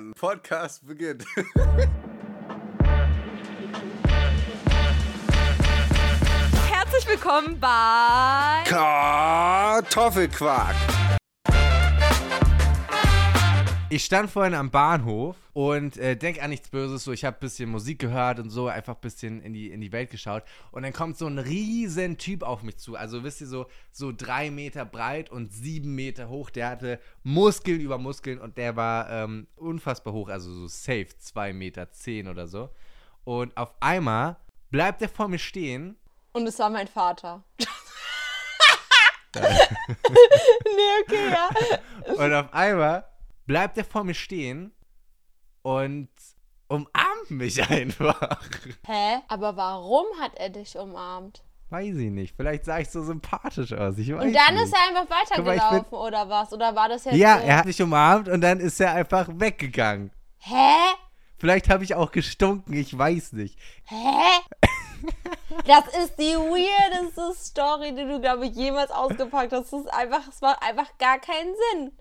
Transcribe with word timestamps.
Time. 0.00 0.12
Podcast 0.14 0.86
beginnt. 0.86 1.26
Herzlich 6.70 7.06
willkommen 7.06 7.60
bei 7.60 8.62
Kartoffelquark. 8.64 10.74
Ich 13.92 14.04
stand 14.04 14.30
vorhin 14.30 14.54
am 14.54 14.70
Bahnhof 14.70 15.36
und 15.52 15.96
äh, 15.96 16.16
denk 16.16 16.40
an 16.40 16.50
nichts 16.50 16.68
Böses, 16.68 17.02
so 17.02 17.10
ich 17.10 17.24
habe 17.24 17.36
ein 17.36 17.40
bisschen 17.40 17.68
Musik 17.68 17.98
gehört 17.98 18.38
und 18.38 18.48
so, 18.48 18.68
einfach 18.68 18.94
ein 18.94 19.00
bisschen 19.00 19.42
in 19.42 19.52
die, 19.52 19.68
in 19.68 19.80
die 19.80 19.90
Welt 19.90 20.10
geschaut. 20.10 20.44
Und 20.70 20.84
dann 20.84 20.92
kommt 20.92 21.18
so 21.18 21.26
ein 21.26 21.40
riesen 21.40 22.16
Typ 22.16 22.44
auf 22.44 22.62
mich 22.62 22.78
zu. 22.78 22.94
Also 22.94 23.24
wisst 23.24 23.40
ihr, 23.40 23.48
so, 23.48 23.66
so 23.90 24.12
drei 24.16 24.52
Meter 24.52 24.84
breit 24.84 25.28
und 25.28 25.52
sieben 25.52 25.96
Meter 25.96 26.28
hoch. 26.28 26.50
Der 26.50 26.68
hatte 26.68 27.00
Muskeln 27.24 27.80
über 27.80 27.98
Muskeln 27.98 28.38
und 28.38 28.58
der 28.58 28.76
war 28.76 29.10
ähm, 29.10 29.48
unfassbar 29.56 30.12
hoch, 30.12 30.28
also 30.28 30.52
so 30.52 30.68
safe, 30.68 31.08
zwei 31.18 31.52
Meter 31.52 31.90
zehn 31.90 32.28
oder 32.28 32.46
so. 32.46 32.70
Und 33.24 33.56
auf 33.56 33.74
einmal 33.80 34.36
bleibt 34.70 35.02
er 35.02 35.08
vor 35.08 35.26
mir 35.26 35.40
stehen. 35.40 35.96
Und 36.32 36.46
es 36.46 36.60
war 36.60 36.70
mein 36.70 36.86
Vater. 36.86 37.42
nee, 39.34 39.42
okay, 41.02 41.32
ja. 41.32 41.48
Und 42.14 42.32
auf 42.32 42.54
einmal 42.54 43.09
bleibt 43.50 43.76
er 43.78 43.84
vor 43.84 44.04
mir 44.04 44.14
stehen 44.14 44.72
und 45.62 46.08
umarmt 46.68 47.30
mich 47.30 47.60
einfach. 47.68 48.40
Hä? 48.86 49.18
Aber 49.26 49.56
warum 49.56 50.06
hat 50.20 50.36
er 50.36 50.50
dich 50.50 50.78
umarmt? 50.78 51.42
Weiß 51.68 51.96
ich 51.96 52.10
nicht. 52.12 52.36
Vielleicht 52.36 52.64
sah 52.64 52.78
ich 52.78 52.88
so 52.90 53.02
sympathisch 53.02 53.72
aus. 53.72 53.98
Ich 53.98 54.12
weiß 54.14 54.22
Und 54.24 54.32
dann 54.34 54.54
nicht. 54.54 54.64
ist 54.66 54.72
er 54.72 54.88
einfach 54.88 55.00
Guck 55.34 55.44
mal, 55.44 55.56
weitergelaufen, 55.56 55.98
oder 55.98 56.28
was? 56.28 56.52
Oder 56.52 56.76
war 56.76 56.88
das 56.88 57.04
jetzt 57.06 57.16
Ja, 57.16 57.38
so? 57.38 57.44
er 57.44 57.56
hat 57.56 57.64
mich 57.66 57.82
umarmt 57.82 58.28
und 58.28 58.40
dann 58.40 58.60
ist 58.60 58.80
er 58.80 58.92
einfach 58.94 59.26
weggegangen. 59.32 60.12
Hä? 60.38 60.76
Vielleicht 61.36 61.68
habe 61.70 61.82
ich 61.82 61.96
auch 61.96 62.12
gestunken, 62.12 62.74
ich 62.74 62.96
weiß 62.96 63.32
nicht. 63.32 63.58
Hä? 63.86 63.96
Das 65.66 65.84
ist 66.04 66.16
die 66.18 66.34
weirdeste 66.36 67.32
Story, 67.34 67.92
die 67.94 68.04
du, 68.06 68.20
glaube 68.20 68.46
ich, 68.46 68.54
jemals 68.54 68.90
ausgepackt 68.92 69.52
hast. 69.52 69.72
Das 69.72 69.80
ist 69.80 69.92
einfach, 69.92 70.28
es 70.28 70.40
macht 70.40 70.62
einfach 70.62 70.96
gar 70.98 71.18
keinen 71.18 71.52
Sinn. 71.72 71.92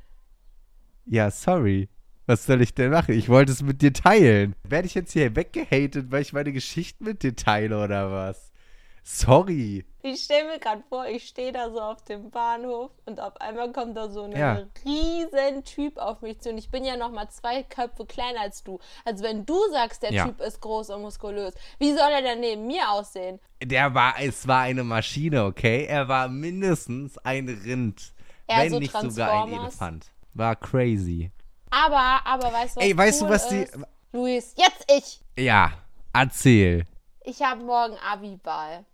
Ja, 1.10 1.32
sorry. 1.32 1.90
Was 2.28 2.46
soll 2.46 2.62
ich 2.62 2.76
denn 2.76 2.92
machen? 2.92 3.16
Ich 3.16 3.28
wollte 3.30 3.52
es 3.52 3.64
mit 3.64 3.82
dir 3.82 3.92
teilen. 3.92 4.56
Werde 4.64 4.86
ich 4.86 4.94
jetzt 4.94 5.14
hier 5.14 5.36
weggehatet, 5.36 6.12
weil 6.12 6.22
ich 6.22 6.34
meine 6.34 6.52
Geschichten 6.54 7.04
mit 7.04 7.24
dir 7.24 7.36
teile 7.36 7.84
oder 7.84 8.12
was? 8.12 8.52
Sorry. 9.04 9.86
Ich 10.04 10.22
stelle 10.26 10.48
mir 10.50 10.60
gerade 10.60 10.84
vor, 10.88 11.08
ich 11.08 11.28
stehe 11.28 11.52
da 11.52 11.72
so 11.72 11.82
auf 11.82 12.04
dem 12.04 12.30
Bahnhof 12.30 12.92
und 13.08 13.20
auf 13.20 13.42
einmal 13.42 13.72
kommt 13.72 13.98
da 13.98 14.08
so 14.10 14.22
ein 14.22 14.34
Ja. 14.34 14.62
riesen 14.86 15.64
Typ 15.64 15.98
auf 15.98 16.22
mich 16.22 16.40
zu. 16.42 16.52
Und 16.52 16.60
ich 16.60 16.70
bin 16.70 16.86
ja 16.86 16.96
noch 16.96 17.12
mal 17.12 17.28
zwei 17.30 17.64
Köpfe 17.64 18.06
kleiner 18.06 18.42
als 18.42 18.64
du. 18.64 18.78
Also 19.06 19.24
wenn 19.24 19.48
du 19.48 19.58
sagst, 19.72 20.04
der 20.04 20.14
Ja. 20.14 20.26
Typ 20.26 20.40
ist 20.42 20.62
groß 20.62 20.92
und 20.92 21.02
muskulös, 21.02 21.56
wie 21.80 21.94
soll 21.94 22.12
er 22.12 22.22
denn 22.22 22.40
neben 22.42 22.68
mir 22.68 22.88
aussehen? 22.92 23.40
Der 23.64 23.96
war, 23.96 24.14
es 24.22 24.48
war 24.48 24.62
eine 24.62 24.84
Maschine, 24.84 25.46
okay? 25.46 25.86
Er 25.86 26.08
war 26.08 26.28
mindestens 26.28 27.18
ein 27.18 27.50
Rind. 27.50 28.14
Eher 28.48 28.58
wenn 28.60 28.70
so 28.70 28.80
nicht 28.80 28.96
sogar 28.96 29.46
ein? 29.46 29.54
Elefant. 29.54 30.06
War 30.34 30.56
crazy. 30.56 31.32
Aber, 31.72 32.26
aber 32.26 32.52
weißt 32.54 32.76
du 32.78 32.80
was 32.80 32.86
Ey, 32.88 32.98
weißt 32.98 33.22
cool 33.22 33.28
du, 33.28 33.34
was 33.34 33.48
die- 33.50 33.56
ist? 33.58 33.78
Luis, 34.12 34.56
jetzt 34.58 34.86
ich. 34.92 35.22
Ja, 35.44 35.72
erzähl. 36.14 36.86
Ich 37.24 37.42
habe 37.42 37.62
morgen 37.64 37.96
Abi-Ball. 38.12 38.86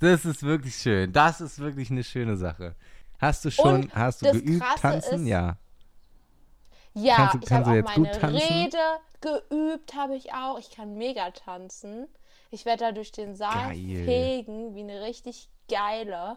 Das 0.00 0.24
ist 0.24 0.42
wirklich 0.42 0.76
schön. 0.76 1.12
Das 1.12 1.40
ist 1.40 1.58
wirklich 1.58 1.90
eine 1.90 2.04
schöne 2.04 2.36
Sache. 2.36 2.74
Hast 3.18 3.44
du 3.44 3.50
schon, 3.50 3.74
Und 3.84 3.94
hast 3.94 4.20
du 4.22 4.26
das 4.26 4.34
geübt 4.34 4.60
Krasse 4.62 4.80
tanzen? 4.82 5.22
ist- 5.22 5.28
ja. 5.28 5.56
Ja, 6.94 7.16
Kannst 7.16 7.34
du- 7.34 7.38
ich 7.38 7.46
kannst 7.46 7.52
habe 7.52 7.64
du 7.64 7.70
auch 7.70 7.74
jetzt 7.86 7.94
gut 7.94 8.04
meine 8.06 8.18
tanzen? 8.20 8.48
Rede 8.54 8.78
geübt, 9.20 9.94
habe 9.94 10.16
ich 10.16 10.32
auch. 10.34 10.58
Ich 10.58 10.70
kann 10.70 10.94
mega 10.96 11.30
tanzen. 11.30 12.06
Ich 12.50 12.64
werde 12.64 12.84
da 12.86 12.92
durch 12.92 13.12
den 13.12 13.34
Saal 13.36 13.68
Geil. 13.74 14.04
fegen, 14.04 14.74
wie 14.74 14.80
eine 14.82 15.02
richtig 15.02 15.48
geile. 15.70 16.36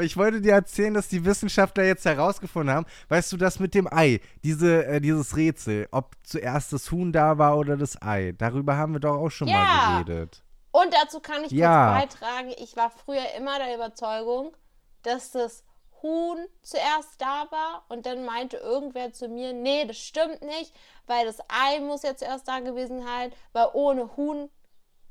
Ich 0.00 0.16
wollte 0.16 0.40
dir 0.40 0.52
erzählen, 0.52 0.94
dass 0.94 1.08
die 1.08 1.24
Wissenschaftler 1.24 1.84
jetzt 1.84 2.04
herausgefunden 2.04 2.74
haben, 2.74 2.86
weißt 3.08 3.32
du, 3.32 3.36
das 3.36 3.58
mit 3.58 3.74
dem 3.74 3.86
Ei, 3.92 4.20
diese, 4.44 4.84
äh, 4.86 5.00
dieses 5.00 5.36
Rätsel, 5.36 5.88
ob 5.90 6.14
zuerst 6.22 6.72
das 6.72 6.90
Huhn 6.90 7.12
da 7.12 7.38
war 7.38 7.58
oder 7.58 7.76
das 7.76 8.00
Ei, 8.02 8.32
darüber 8.36 8.76
haben 8.76 8.92
wir 8.94 9.00
doch 9.00 9.16
auch 9.16 9.30
schon 9.30 9.48
Ja. 9.48 9.54
mal 9.64 9.96
geredet. 10.04 10.42
Und 10.70 10.94
dazu 10.94 11.20
kann 11.20 11.44
ich 11.44 11.50
Ja. 11.52 12.00
kurz 12.00 12.18
beitragen, 12.20 12.54
ich 12.58 12.76
war 12.76 12.90
früher 12.90 13.24
immer 13.36 13.58
der 13.58 13.74
Überzeugung, 13.74 14.56
dass 15.02 15.32
das 15.32 15.64
Huhn 16.02 16.46
zuerst 16.62 17.20
da 17.20 17.46
war 17.50 17.84
und 17.88 18.06
dann 18.06 18.24
meinte 18.24 18.58
irgendwer 18.58 19.12
zu 19.12 19.28
mir, 19.28 19.52
nee, 19.52 19.84
das 19.84 19.98
stimmt 19.98 20.42
nicht, 20.42 20.72
weil 21.06 21.26
das 21.26 21.40
Ei 21.48 21.80
muss 21.80 22.02
ja 22.02 22.14
zuerst 22.16 22.46
da 22.46 22.60
gewesen 22.60 23.02
sein, 23.02 23.32
weil 23.52 23.68
ohne 23.72 24.16
Huhn, 24.16 24.48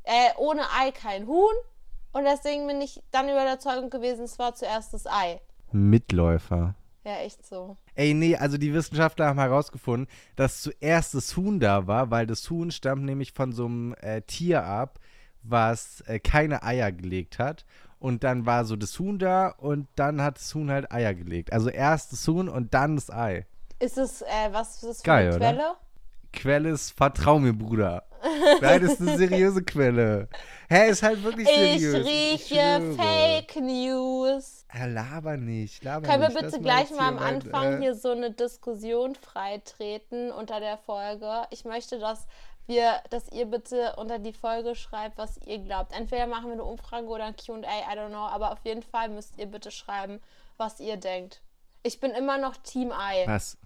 äh, 0.03 0.29
ohne 0.37 0.61
Ei 0.79 0.91
kein 0.91 1.27
Huhn. 1.27 1.53
Und 2.17 2.23
deswegen 2.23 2.65
bin 2.65 2.81
ich 2.81 3.03
dann 3.11 3.25
über 3.25 3.43
der 3.43 3.53
Überzeugung 3.53 3.91
gewesen, 3.91 4.23
es 4.23 4.39
war 4.39 4.55
zuerst 4.55 4.91
das 4.91 5.05
Ei. 5.05 5.39
Mitläufer. 5.71 6.73
Ja, 7.05 7.17
echt 7.17 7.45
so. 7.45 7.77
Ey, 7.93 8.15
nee, 8.15 8.35
also 8.35 8.57
die 8.57 8.73
Wissenschaftler 8.73 9.27
haben 9.27 9.39
herausgefunden, 9.39 10.07
dass 10.35 10.63
zuerst 10.63 11.13
das 11.13 11.37
Huhn 11.37 11.59
da 11.59 11.85
war, 11.85 12.09
weil 12.09 12.25
das 12.25 12.49
Huhn 12.49 12.71
stammt 12.71 13.03
nämlich 13.03 13.33
von 13.33 13.51
so 13.51 13.65
einem 13.65 13.93
äh, 14.01 14.23
Tier 14.23 14.63
ab, 14.63 14.99
was 15.43 16.01
äh, 16.07 16.17
keine 16.17 16.63
Eier 16.63 16.91
gelegt 16.91 17.37
hat. 17.37 17.65
Und 17.99 18.23
dann 18.23 18.47
war 18.47 18.65
so 18.65 18.75
das 18.75 18.97
Huhn 18.97 19.19
da 19.19 19.49
und 19.49 19.87
dann 19.95 20.19
hat 20.19 20.37
das 20.37 20.55
Huhn 20.55 20.71
halt 20.71 20.91
Eier 20.91 21.13
gelegt. 21.13 21.53
Also 21.53 21.69
erst 21.69 22.13
das 22.13 22.27
Huhn 22.27 22.49
und 22.49 22.73
dann 22.73 22.95
das 22.95 23.11
Ei. 23.11 23.45
Ist 23.77 23.99
es, 23.99 24.23
äh, 24.23 24.49
was 24.49 24.77
ist 24.77 24.83
das 24.83 24.97
für 25.01 25.03
Geil, 25.03 25.27
eine 25.27 25.35
oder? 25.35 25.77
Quelle? 26.33 26.69
Ist, 26.69 26.91
vertrau 26.91 27.39
mir, 27.39 27.53
Bruder. 27.53 28.03
Nein, 28.61 28.81
das 28.81 28.93
ist 28.93 29.01
eine 29.01 29.17
seriöse 29.17 29.63
Quelle. 29.63 30.27
Hä, 30.69 30.89
ist 30.89 31.03
halt 31.03 31.23
wirklich 31.23 31.47
Ich 31.47 31.55
seriös. 31.81 32.05
rieche 32.05 32.55
schwöre. 32.55 32.93
Fake 32.95 33.55
News. 33.61 34.65
Ja, 34.73 34.85
laber 34.85 35.37
nicht, 35.37 35.83
laber 35.83 36.07
Können 36.07 36.21
wir 36.23 36.29
nicht. 36.29 36.39
bitte 36.39 36.57
Lass 36.57 36.61
gleich 36.61 36.91
mal 36.91 37.07
am 37.09 37.19
Anfang 37.19 37.77
äh, 37.77 37.81
hier 37.81 37.95
so 37.95 38.11
eine 38.11 38.31
Diskussion 38.31 39.15
freitreten 39.15 40.31
unter 40.31 40.59
der 40.59 40.77
Folge? 40.77 41.43
Ich 41.51 41.63
möchte, 41.65 41.99
dass 41.99 42.27
wir, 42.65 42.95
dass 43.11 43.31
ihr 43.31 43.45
bitte 43.45 43.95
unter 43.97 44.19
die 44.19 44.33
Folge 44.33 44.75
schreibt, 44.75 45.17
was 45.17 45.37
ihr 45.45 45.59
glaubt. 45.59 45.93
Entweder 45.97 46.27
machen 46.27 46.45
wir 46.47 46.53
eine 46.53 46.65
Umfrage 46.65 47.07
oder 47.07 47.25
ein 47.25 47.35
Q&A, 47.35 47.59
I 47.61 47.97
don't 47.97 48.09
know, 48.09 48.17
aber 48.27 48.51
auf 48.51 48.59
jeden 48.65 48.83
Fall 48.83 49.09
müsst 49.09 49.37
ihr 49.37 49.45
bitte 49.45 49.71
schreiben, 49.71 50.19
was 50.57 50.79
ihr 50.81 50.97
denkt. 50.97 51.41
Ich 51.83 51.99
bin 52.01 52.11
immer 52.11 52.37
noch 52.37 52.57
Team 52.57 52.91
Ei. 52.91 53.23
Was? 53.25 53.57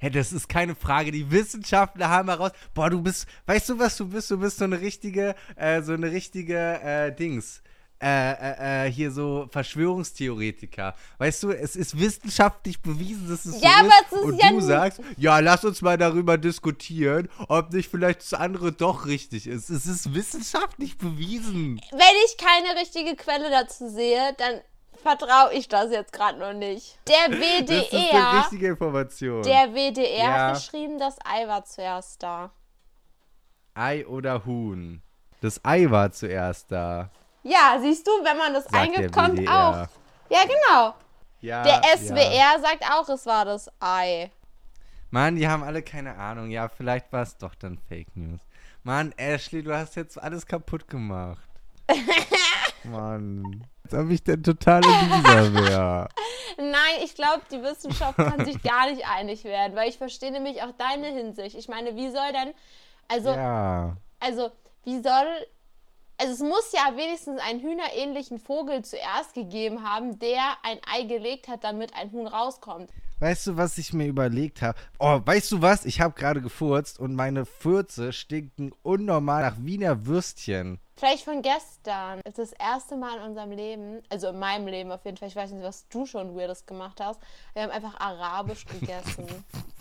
Hä, 0.00 0.10
das 0.10 0.32
ist 0.32 0.48
keine 0.48 0.74
Frage. 0.74 1.10
Die 1.10 1.30
Wissenschaftler 1.30 2.08
haben 2.08 2.28
heraus. 2.28 2.52
Boah, 2.74 2.88
du 2.90 3.02
bist. 3.02 3.26
Weißt 3.46 3.68
du, 3.68 3.78
was 3.78 3.96
du 3.96 4.08
bist? 4.08 4.30
Du 4.30 4.38
bist 4.38 4.58
so 4.58 4.64
eine 4.64 4.80
richtige, 4.80 5.34
äh, 5.56 5.82
so 5.82 5.92
eine 5.92 6.10
richtige 6.10 6.56
äh, 6.56 7.12
Dings. 7.14 7.62
Äh, 8.00 8.06
äh, 8.30 8.86
äh, 8.86 8.92
hier 8.92 9.10
so 9.10 9.48
Verschwörungstheoretiker. 9.50 10.94
Weißt 11.18 11.42
du, 11.42 11.50
es 11.50 11.74
ist 11.74 11.98
wissenschaftlich 11.98 12.80
bewiesen, 12.80 13.28
dass 13.28 13.44
es 13.44 13.60
Ja, 13.60 13.70
so 13.70 13.78
aber 13.80 13.88
ist. 13.88 14.12
es 14.12 14.18
ist 14.18 14.24
und 14.24 14.38
ja 14.40 14.50
du 14.50 14.60
sagst, 14.60 15.00
ja, 15.16 15.38
lass 15.40 15.64
uns 15.64 15.82
mal 15.82 15.98
darüber 15.98 16.38
diskutieren, 16.38 17.28
ob 17.48 17.72
nicht 17.72 17.90
vielleicht 17.90 18.20
das 18.20 18.34
andere 18.34 18.70
doch 18.70 19.06
richtig 19.06 19.48
ist. 19.48 19.68
Es 19.68 19.86
ist 19.86 20.14
wissenschaftlich 20.14 20.96
bewiesen. 20.96 21.80
Wenn 21.90 22.16
ich 22.26 22.36
keine 22.36 22.80
richtige 22.80 23.16
Quelle 23.16 23.50
dazu 23.50 23.88
sehe, 23.88 24.32
dann 24.38 24.60
vertraue 25.02 25.52
ich 25.52 25.68
das 25.68 25.90
jetzt 25.90 26.12
gerade 26.12 26.38
noch 26.38 26.52
nicht. 26.52 26.98
Der 27.08 27.28
Das 27.28 27.38
ist 27.38 27.42
eine 27.42 27.66
WDR, 27.66 28.38
richtige 28.40 28.68
Information. 28.68 29.42
der 29.42 29.72
WDR 29.74 30.16
Ja. 30.24 30.32
hat 30.48 30.54
geschrieben, 30.54 30.98
das 30.98 31.16
Ei 31.24 31.46
war 31.48 31.64
zuerst 31.64 32.22
da. 32.22 32.50
Ei 33.74 34.06
oder 34.06 34.44
Huhn? 34.44 35.02
Das 35.40 35.64
Ei 35.64 35.88
war 35.90 36.10
zuerst 36.12 36.70
da. 36.72 37.10
Ja, 37.44 37.78
siehst 37.80 38.06
du, 38.06 38.10
wenn 38.24 38.36
man 38.36 38.52
das 38.52 38.64
Sagt 38.64 39.12
kommt 39.12 39.38
WDR. 39.38 39.88
auch. 39.88 40.30
Ja, 40.30 40.40
genau. 40.42 40.94
Ja, 41.40 41.62
Der 41.62 41.74
ja. 41.84 41.96
SWR 41.96 42.60
sagt 42.60 42.84
auch, 42.92 43.08
es 43.08 43.24
war 43.24 43.44
das 43.44 43.70
Ei. 43.80 44.30
Mann, 45.10 45.36
die 45.36 45.48
haben 45.48 45.62
alle 45.62 45.80
keine 45.82 46.16
Ahnung. 46.18 46.50
Ja, 46.50 46.68
vielleicht 46.68 47.12
war 47.12 47.22
es 47.22 47.36
doch 47.38 47.54
dann 47.54 47.78
Fake 47.88 48.14
News. 48.16 48.40
Mann, 48.82 49.12
Ashley, 49.16 49.62
du 49.62 49.74
hast 49.74 49.94
jetzt 49.96 50.20
alles 50.20 50.44
kaputt 50.46 50.88
gemacht. 50.88 51.40
Mann. 52.90 53.66
Als 53.84 53.94
ob 53.94 54.10
ich 54.10 54.22
der 54.22 54.42
totale 54.42 54.86
Loser 54.86 55.54
wäre. 55.54 56.08
Nein, 56.58 57.02
ich 57.04 57.14
glaube, 57.14 57.42
die 57.50 57.62
Wissenschaft 57.62 58.16
kann 58.16 58.44
sich 58.44 58.62
gar 58.62 58.90
nicht 58.90 59.06
einig 59.08 59.44
werden, 59.44 59.76
weil 59.76 59.88
ich 59.88 59.96
verstehe 59.98 60.32
nämlich 60.32 60.62
auch 60.62 60.72
deine 60.72 61.06
Hinsicht. 61.06 61.56
Ich 61.56 61.68
meine, 61.68 61.94
wie 61.96 62.10
soll 62.10 62.32
denn, 62.32 62.52
also, 63.08 63.30
Ja. 63.30 63.96
also, 64.20 64.50
wie 64.84 65.00
soll, 65.00 65.46
also 66.18 66.32
es 66.32 66.40
muss 66.40 66.72
ja 66.72 66.96
wenigstens 66.96 67.40
einen 67.40 67.60
hühnerähnlichen 67.60 68.38
Vogel 68.38 68.84
zuerst 68.84 69.34
gegeben 69.34 69.88
haben, 69.88 70.18
der 70.18 70.42
ein 70.62 70.78
Ei 70.92 71.02
gelegt 71.02 71.48
hat, 71.48 71.64
damit 71.64 71.94
ein 71.94 72.10
Huhn 72.12 72.26
rauskommt. 72.26 72.90
Weißt 73.20 73.48
du, 73.48 73.56
was 73.56 73.78
ich 73.78 73.92
mir 73.92 74.06
überlegt 74.06 74.62
habe? 74.62 74.78
Oh, 75.00 75.20
weißt 75.24 75.50
du 75.50 75.60
was? 75.60 75.84
Ich 75.84 76.00
habe 76.00 76.14
gerade 76.14 76.40
gefurzt 76.40 77.00
und 77.00 77.16
meine 77.16 77.46
Fürze 77.46 78.12
stinken 78.12 78.70
unnormal 78.82 79.42
nach 79.42 79.56
Wiener 79.58 80.06
Würstchen. 80.06 80.78
Vielleicht 80.96 81.24
von 81.24 81.42
gestern. 81.42 82.20
Es 82.24 82.38
ist 82.38 82.52
das 82.52 82.52
erste 82.52 82.96
Mal 82.96 83.18
in 83.18 83.24
unserem 83.24 83.50
Leben, 83.50 84.02
also 84.08 84.28
in 84.28 84.38
meinem 84.38 84.68
Leben 84.68 84.92
auf 84.92 85.04
jeden 85.04 85.16
Fall, 85.16 85.28
ich 85.28 85.36
weiß 85.36 85.50
nicht, 85.50 85.64
was 85.64 85.88
du 85.88 86.06
schon 86.06 86.36
Weirdes 86.36 86.64
gemacht 86.64 87.00
hast. 87.00 87.20
Wir 87.54 87.64
haben 87.64 87.72
einfach 87.72 87.98
arabisch 87.98 88.64
gegessen. 88.66 89.26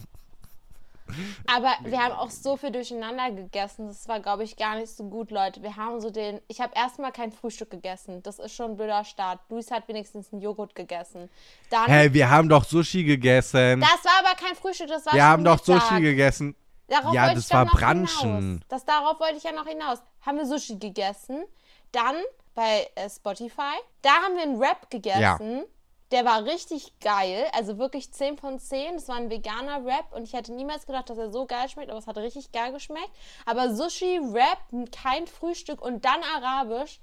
Aber 1.47 1.73
wir 1.83 2.03
haben 2.03 2.13
auch 2.13 2.29
so 2.29 2.57
viel 2.57 2.71
durcheinander 2.71 3.31
gegessen. 3.31 3.87
Das 3.87 4.07
war, 4.07 4.19
glaube 4.19 4.43
ich, 4.43 4.55
gar 4.57 4.75
nicht 4.75 4.89
so 4.89 5.03
gut, 5.05 5.31
Leute. 5.31 5.61
Wir 5.63 5.75
haben 5.75 5.99
so 6.01 6.09
den. 6.09 6.39
Ich 6.47 6.61
habe 6.61 6.73
erstmal 6.75 7.11
kein 7.11 7.31
Frühstück 7.31 7.69
gegessen. 7.69 8.23
Das 8.23 8.39
ist 8.39 8.53
schon 8.55 8.71
ein 8.71 8.77
blöder 8.77 9.03
Start. 9.03 9.39
Luis 9.49 9.71
hat 9.71 9.87
wenigstens 9.87 10.31
einen 10.31 10.41
Joghurt 10.41 10.75
gegessen. 10.75 11.29
Dann. 11.69 11.85
Hey, 11.85 12.13
wir 12.13 12.29
haben 12.29 12.49
doch 12.49 12.63
Sushi 12.63 13.03
gegessen. 13.03 13.81
das 13.81 14.03
war 14.03 14.19
aber 14.19 14.35
kein 14.35 14.55
Frühstück, 14.55 14.87
das 14.87 15.05
war 15.05 15.13
wir 15.13 15.23
haben 15.23 15.43
doch 15.43 15.65
Mittag. 15.65 15.81
Sushi 15.81 16.01
gegessen. 16.01 16.55
Darauf 16.87 17.13
Ja, 17.13 17.33
das 17.33 17.51
war. 17.51 17.69
Hinaus. 17.77 18.61
Das, 18.69 18.85
darauf 18.85 19.19
wollte 19.19 19.37
ich 19.37 19.43
ja 19.43 19.51
noch 19.51 19.67
hinaus. 19.67 19.99
Haben 20.25 20.37
wir 20.37 20.45
Sushi 20.45 20.77
gegessen. 20.77 21.43
Dann 21.91 22.15
bei 22.55 22.89
äh, 22.95 23.09
Spotify. 23.09 23.75
Da 24.01 24.09
haben 24.09 24.35
wir 24.35 24.43
einen 24.43 24.59
Wrap 24.59 24.89
gegessen. 24.89 25.63
Der 26.11 26.23
war 26.23 26.45
richtig 26.45 26.99
geil. 26.99 27.45
Also 27.53 27.77
wirklich 27.77 28.13
10 28.13 28.37
von 28.37 28.59
10. 28.59 28.95
Das 28.95 29.07
war 29.07 29.17
ein 29.17 29.29
veganer 29.29 29.83
Wrap. 29.83 30.13
Und 30.13 30.23
ich 30.23 30.33
hätte 30.33 30.53
niemals 30.53 30.85
gedacht, 30.85 31.09
dass 31.09 31.17
er 31.17 31.31
so 31.31 31.45
geil 31.45 31.67
schmeckt. 31.69 31.89
Aber 31.89 31.99
es 31.99 32.07
hat 32.07 32.17
richtig 32.17 32.51
geil 32.51 32.71
geschmeckt. 32.71 33.11
Aber 33.45 33.75
Sushi, 33.75 34.19
Wrap, 34.31 34.91
kein 34.91 35.27
Frühstück 35.27 35.81
und 35.81 36.05
dann 36.05 36.21
Arabisch. 36.35 36.99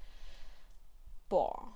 Boah. 1.29 1.69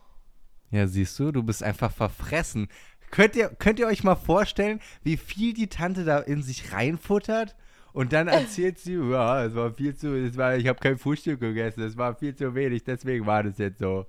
Ja, 0.70 0.86
siehst 0.86 1.18
du, 1.18 1.32
du 1.32 1.42
bist 1.42 1.62
einfach 1.62 1.90
verfressen. 1.90 2.68
Könnt 3.10 3.36
ihr, 3.36 3.48
könnt 3.48 3.78
ihr 3.78 3.86
euch 3.86 4.04
mal 4.04 4.16
vorstellen, 4.16 4.80
wie 5.02 5.16
viel 5.16 5.54
die 5.54 5.68
Tante 5.68 6.04
da 6.04 6.18
in 6.18 6.42
sich 6.42 6.72
reinfuttert? 6.72 7.56
Und 7.92 8.12
dann 8.12 8.28
erzählt 8.28 8.78
sie, 8.78 8.94
ja, 9.10 9.44
es 9.44 9.54
war 9.54 9.72
viel 9.72 9.96
zu, 9.96 10.14
es 10.14 10.36
war, 10.36 10.56
ich 10.56 10.66
habe 10.66 10.78
kein 10.78 10.98
Frühstück 10.98 11.40
gegessen, 11.40 11.82
es 11.82 11.96
war 11.96 12.14
viel 12.14 12.34
zu 12.34 12.54
wenig, 12.54 12.84
deswegen 12.84 13.26
war 13.26 13.42
das 13.42 13.58
jetzt 13.58 13.78
so. 13.78 14.06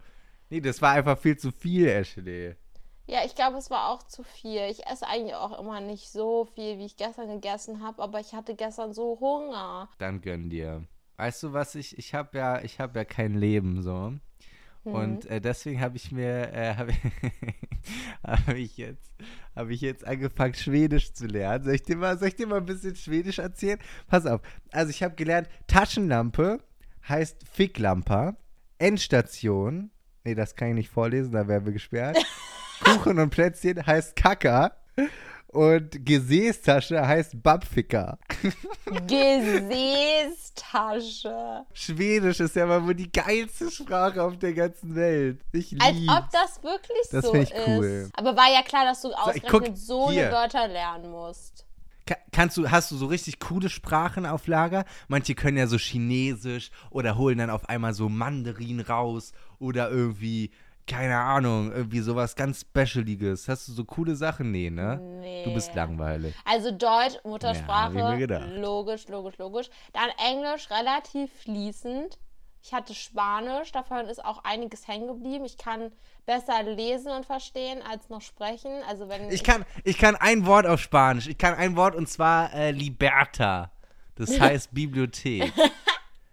Nee, 0.50 0.62
das 0.62 0.82
war 0.82 0.94
einfach 0.94 1.18
viel 1.18 1.38
zu 1.38 1.52
viel, 1.52 1.88
Ashley. 1.88 2.56
Ja, 3.10 3.26
ich 3.26 3.34
glaube, 3.34 3.58
es 3.58 3.72
war 3.72 3.90
auch 3.90 4.04
zu 4.04 4.22
viel. 4.22 4.62
Ich 4.70 4.86
esse 4.86 5.08
eigentlich 5.08 5.34
auch 5.34 5.60
immer 5.60 5.82
nicht 5.82 6.12
so 6.12 6.46
viel, 6.54 6.78
wie 6.78 6.86
ich 6.86 6.96
gestern 6.96 7.28
gegessen 7.28 7.82
habe. 7.82 8.04
Aber 8.04 8.20
ich 8.20 8.36
hatte 8.36 8.54
gestern 8.54 8.94
so 8.94 9.18
Hunger. 9.20 9.90
Dann 9.98 10.22
gönn 10.22 10.52
dir. 10.52 10.86
Weißt 11.18 11.42
du 11.42 11.52
was, 11.52 11.74
ich, 11.74 11.98
ich 11.98 12.14
habe 12.14 12.38
ja, 12.38 12.62
ich 12.62 12.80
habe 12.80 13.00
ja 13.00 13.06
kein 13.06 13.34
Leben 13.34 13.82
so. 13.82 14.14
Und 14.84 15.26
äh, 15.26 15.42
deswegen 15.42 15.82
habe 15.82 15.98
ich 15.98 16.12
mir, 16.12 16.54
äh, 16.54 16.76
habe 16.76 16.94
hab 18.24 18.56
ich 18.56 18.78
jetzt, 18.78 19.12
habe 19.56 19.74
ich 19.74 19.82
jetzt 19.82 20.06
angefangen 20.06 20.54
Schwedisch 20.54 21.12
zu 21.14 21.26
lernen. 21.26 21.64
Soll 21.64 21.74
ich 21.74 21.84
dir 21.84 21.98
mal, 21.98 22.18
soll 22.18 22.28
ich 22.28 22.36
dir 22.36 22.46
mal 22.46 22.58
ein 22.58 22.66
bisschen 22.66 22.96
Schwedisch 22.96 23.40
erzählen? 23.40 23.80
Pass 24.08 24.28
auf. 24.28 24.42
Also 24.72 24.92
ich 24.92 25.02
habe 25.02 25.16
gelernt, 25.16 25.50
Taschenlampe 25.66 26.60
heißt 27.08 27.44
Ficklampa, 27.52 28.36
Endstation, 28.78 29.90
nee, 30.24 30.36
das 30.36 30.56
kann 30.56 30.70
ich 30.70 30.76
nicht 30.76 30.90
vorlesen, 30.90 31.32
da 31.32 31.48
wären 31.48 31.66
wir 31.66 31.74
gesperrt. 31.74 32.16
Kuchen 32.84 33.20
und 33.20 33.30
Plätzchen 33.30 33.86
heißt 33.86 34.16
Kaka 34.16 34.72
und 35.48 36.06
Gesäßtasche 36.06 37.06
heißt 37.06 37.42
Babficker. 37.42 38.18
Gesäßtasche. 39.08 41.66
Schwedisch 41.74 42.40
ist 42.40 42.56
ja 42.56 42.66
mal 42.66 42.86
wohl 42.86 42.96
die 42.96 43.12
geilste 43.12 43.70
Sprache 43.72 44.24
auf 44.24 44.38
der 44.38 44.54
ganzen 44.54 44.96
Welt. 44.96 45.42
Ich 45.52 45.72
lieb's. 45.72 45.86
Als 45.86 45.98
ob 46.08 46.30
das 46.32 46.64
wirklich 46.64 47.08
Das 47.12 47.26
so 47.26 47.34
ich 47.34 47.52
ist. 47.52 47.68
cool. 47.68 48.10
Aber 48.14 48.36
war 48.36 48.52
ja 48.52 48.62
klar, 48.62 48.86
dass 48.86 49.02
du 49.02 49.12
ausgerechnet 49.12 49.78
so 49.78 50.12
hier. 50.12 50.24
eine 50.28 50.32
Wörter 50.34 50.68
lernen 50.68 51.12
musst. 51.12 51.66
Ka- 52.06 52.18
Kannst 52.32 52.58
du, 52.58 52.70
hast 52.70 52.92
du 52.92 52.96
so 52.98 53.08
richtig 53.08 53.40
coole 53.40 53.70
Sprachen 53.70 54.26
auf 54.26 54.48
Lager? 54.48 54.86
Manche 55.08 55.36
können 55.36 55.58
ja 55.58 55.68
so 55.68 55.78
Chinesisch 55.78 56.72
oder 56.90 57.18
holen 57.18 57.38
dann 57.38 57.50
auf 57.50 57.68
einmal 57.70 57.94
so 57.94 58.10
Mandarin 58.10 58.80
raus 58.80 59.32
oder 59.60 59.90
irgendwie, 59.90 60.52
keine 60.90 61.18
Ahnung, 61.18 61.72
irgendwie 61.72 62.00
sowas 62.00 62.36
ganz 62.36 62.62
Specialiges. 62.62 63.48
Hast 63.48 63.68
du 63.68 63.72
so 63.74 63.86
coole 63.86 64.16
Sachen? 64.16 64.52
Nee, 64.52 64.70
ne? 64.70 65.00
Nee. 65.22 65.44
Du 65.46 65.54
bist 65.54 65.74
langweilig. 65.76 66.36
Also 66.46 66.72
Deutsch, 66.72 67.14
Ja, 67.24 67.30
Muttersprache, 67.30 68.18
gedacht. 68.18 68.50
logisch, 68.56 69.08
logisch, 69.08 69.38
logisch. 69.38 69.70
Dann 69.94 70.10
Englisch 70.18 70.70
relativ 70.70 71.32
fließend. 71.44 72.18
Ich 72.62 72.74
hatte 72.74 72.94
Spanisch, 72.94 73.72
davon 73.72 74.08
ist 74.08 74.24
auch 74.26 74.44
einiges 74.44 74.86
hängen 74.88 75.08
geblieben. 75.08 75.46
Ich 75.46 75.58
kann 75.58 75.92
besser 76.26 76.62
lesen 76.64 77.10
und 77.12 77.26
verstehen 77.26 77.80
als 77.90 78.10
noch 78.10 78.22
sprechen. 78.22 78.72
Also 78.90 79.08
wenn 79.08 79.30
Ich 79.32 79.46
kann, 79.46 79.64
ich 79.86 79.98
kann 79.98 80.18
ein 80.18 80.46
Wort 80.46 80.66
auf 80.66 80.82
Spanisch. 80.82 81.28
Ich 81.28 81.38
kann 81.38 81.54
ein 81.54 81.78
Wort 81.78 81.96
und 81.96 82.10
zwar 82.10 82.54
äh, 82.54 82.72
Liberta. 82.72 83.72
Das 84.16 84.38
heißt 84.40 84.74
Bibliothek. 84.74 85.54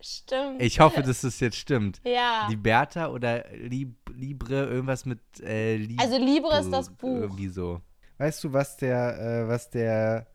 stimmt. 0.06 0.62
Ich 0.62 0.80
hoffe, 0.80 1.02
dass 1.02 1.22
das 1.22 1.40
jetzt 1.40 1.56
stimmt. 1.56 2.00
ja. 2.04 2.46
Liberta 2.48 3.08
oder 3.08 3.44
Lib 3.54 3.94
Libre, 4.14 4.66
irgendwas 4.66 5.04
mit 5.04 5.20
äh, 5.40 5.76
Lib 5.76 6.00
Also 6.00 6.16
Libre 6.16 6.58
ist 6.60 6.70
das 6.70 6.90
Buch. 6.90 7.20
Irgendwie 7.22 7.48
so. 7.48 7.80
Weißt 8.18 8.42
du, 8.44 8.52
was 8.52 8.76
der, 8.76 9.18
äh, 9.20 9.48
was 9.48 9.70
der, 9.70 10.26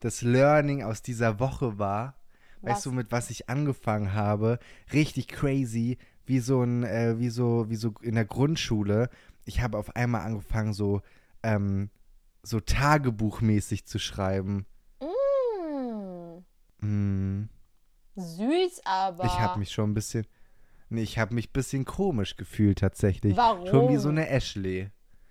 das 0.00 0.22
Learning 0.22 0.82
aus 0.82 1.02
dieser 1.02 1.40
Woche 1.40 1.78
war? 1.78 2.16
Weißt 2.62 2.76
Was? 2.76 2.82
du, 2.84 2.92
mit 2.92 3.12
was 3.12 3.30
ich 3.30 3.48
angefangen 3.48 4.12
habe? 4.12 4.58
Richtig 4.92 5.28
crazy, 5.28 5.98
wie 6.24 6.40
so 6.40 6.62
ein, 6.62 6.84
äh, 6.84 7.18
wie 7.18 7.30
so, 7.30 7.68
wie 7.68 7.76
so 7.76 7.94
in 8.02 8.14
der 8.14 8.24
Grundschule. 8.24 9.10
Ich 9.44 9.60
habe 9.60 9.78
auf 9.78 9.94
einmal 9.94 10.22
angefangen, 10.22 10.72
so, 10.72 11.02
ähm, 11.42 11.90
so 12.42 12.60
Tagebuchmäßig 12.60 13.86
zu 13.86 13.98
schreiben. 13.98 14.66
Mm, 15.00 16.42
Hm. 16.80 17.48
Süß 18.16 18.82
aber. 18.84 19.24
Ich 19.24 19.38
habe 19.38 19.58
mich 19.58 19.70
schon 19.70 19.90
ein 19.90 19.94
bisschen. 19.94 20.26
Nee, 20.88 21.02
ich 21.02 21.18
habe 21.18 21.34
mich 21.34 21.48
ein 21.48 21.52
bisschen 21.52 21.84
komisch 21.84 22.36
gefühlt 22.36 22.78
tatsächlich. 22.78 23.36
Warum? 23.36 23.66
Schon 23.66 23.88
wie 23.88 23.96
so 23.96 24.08
eine 24.08 24.28
Ashley. 24.28 24.90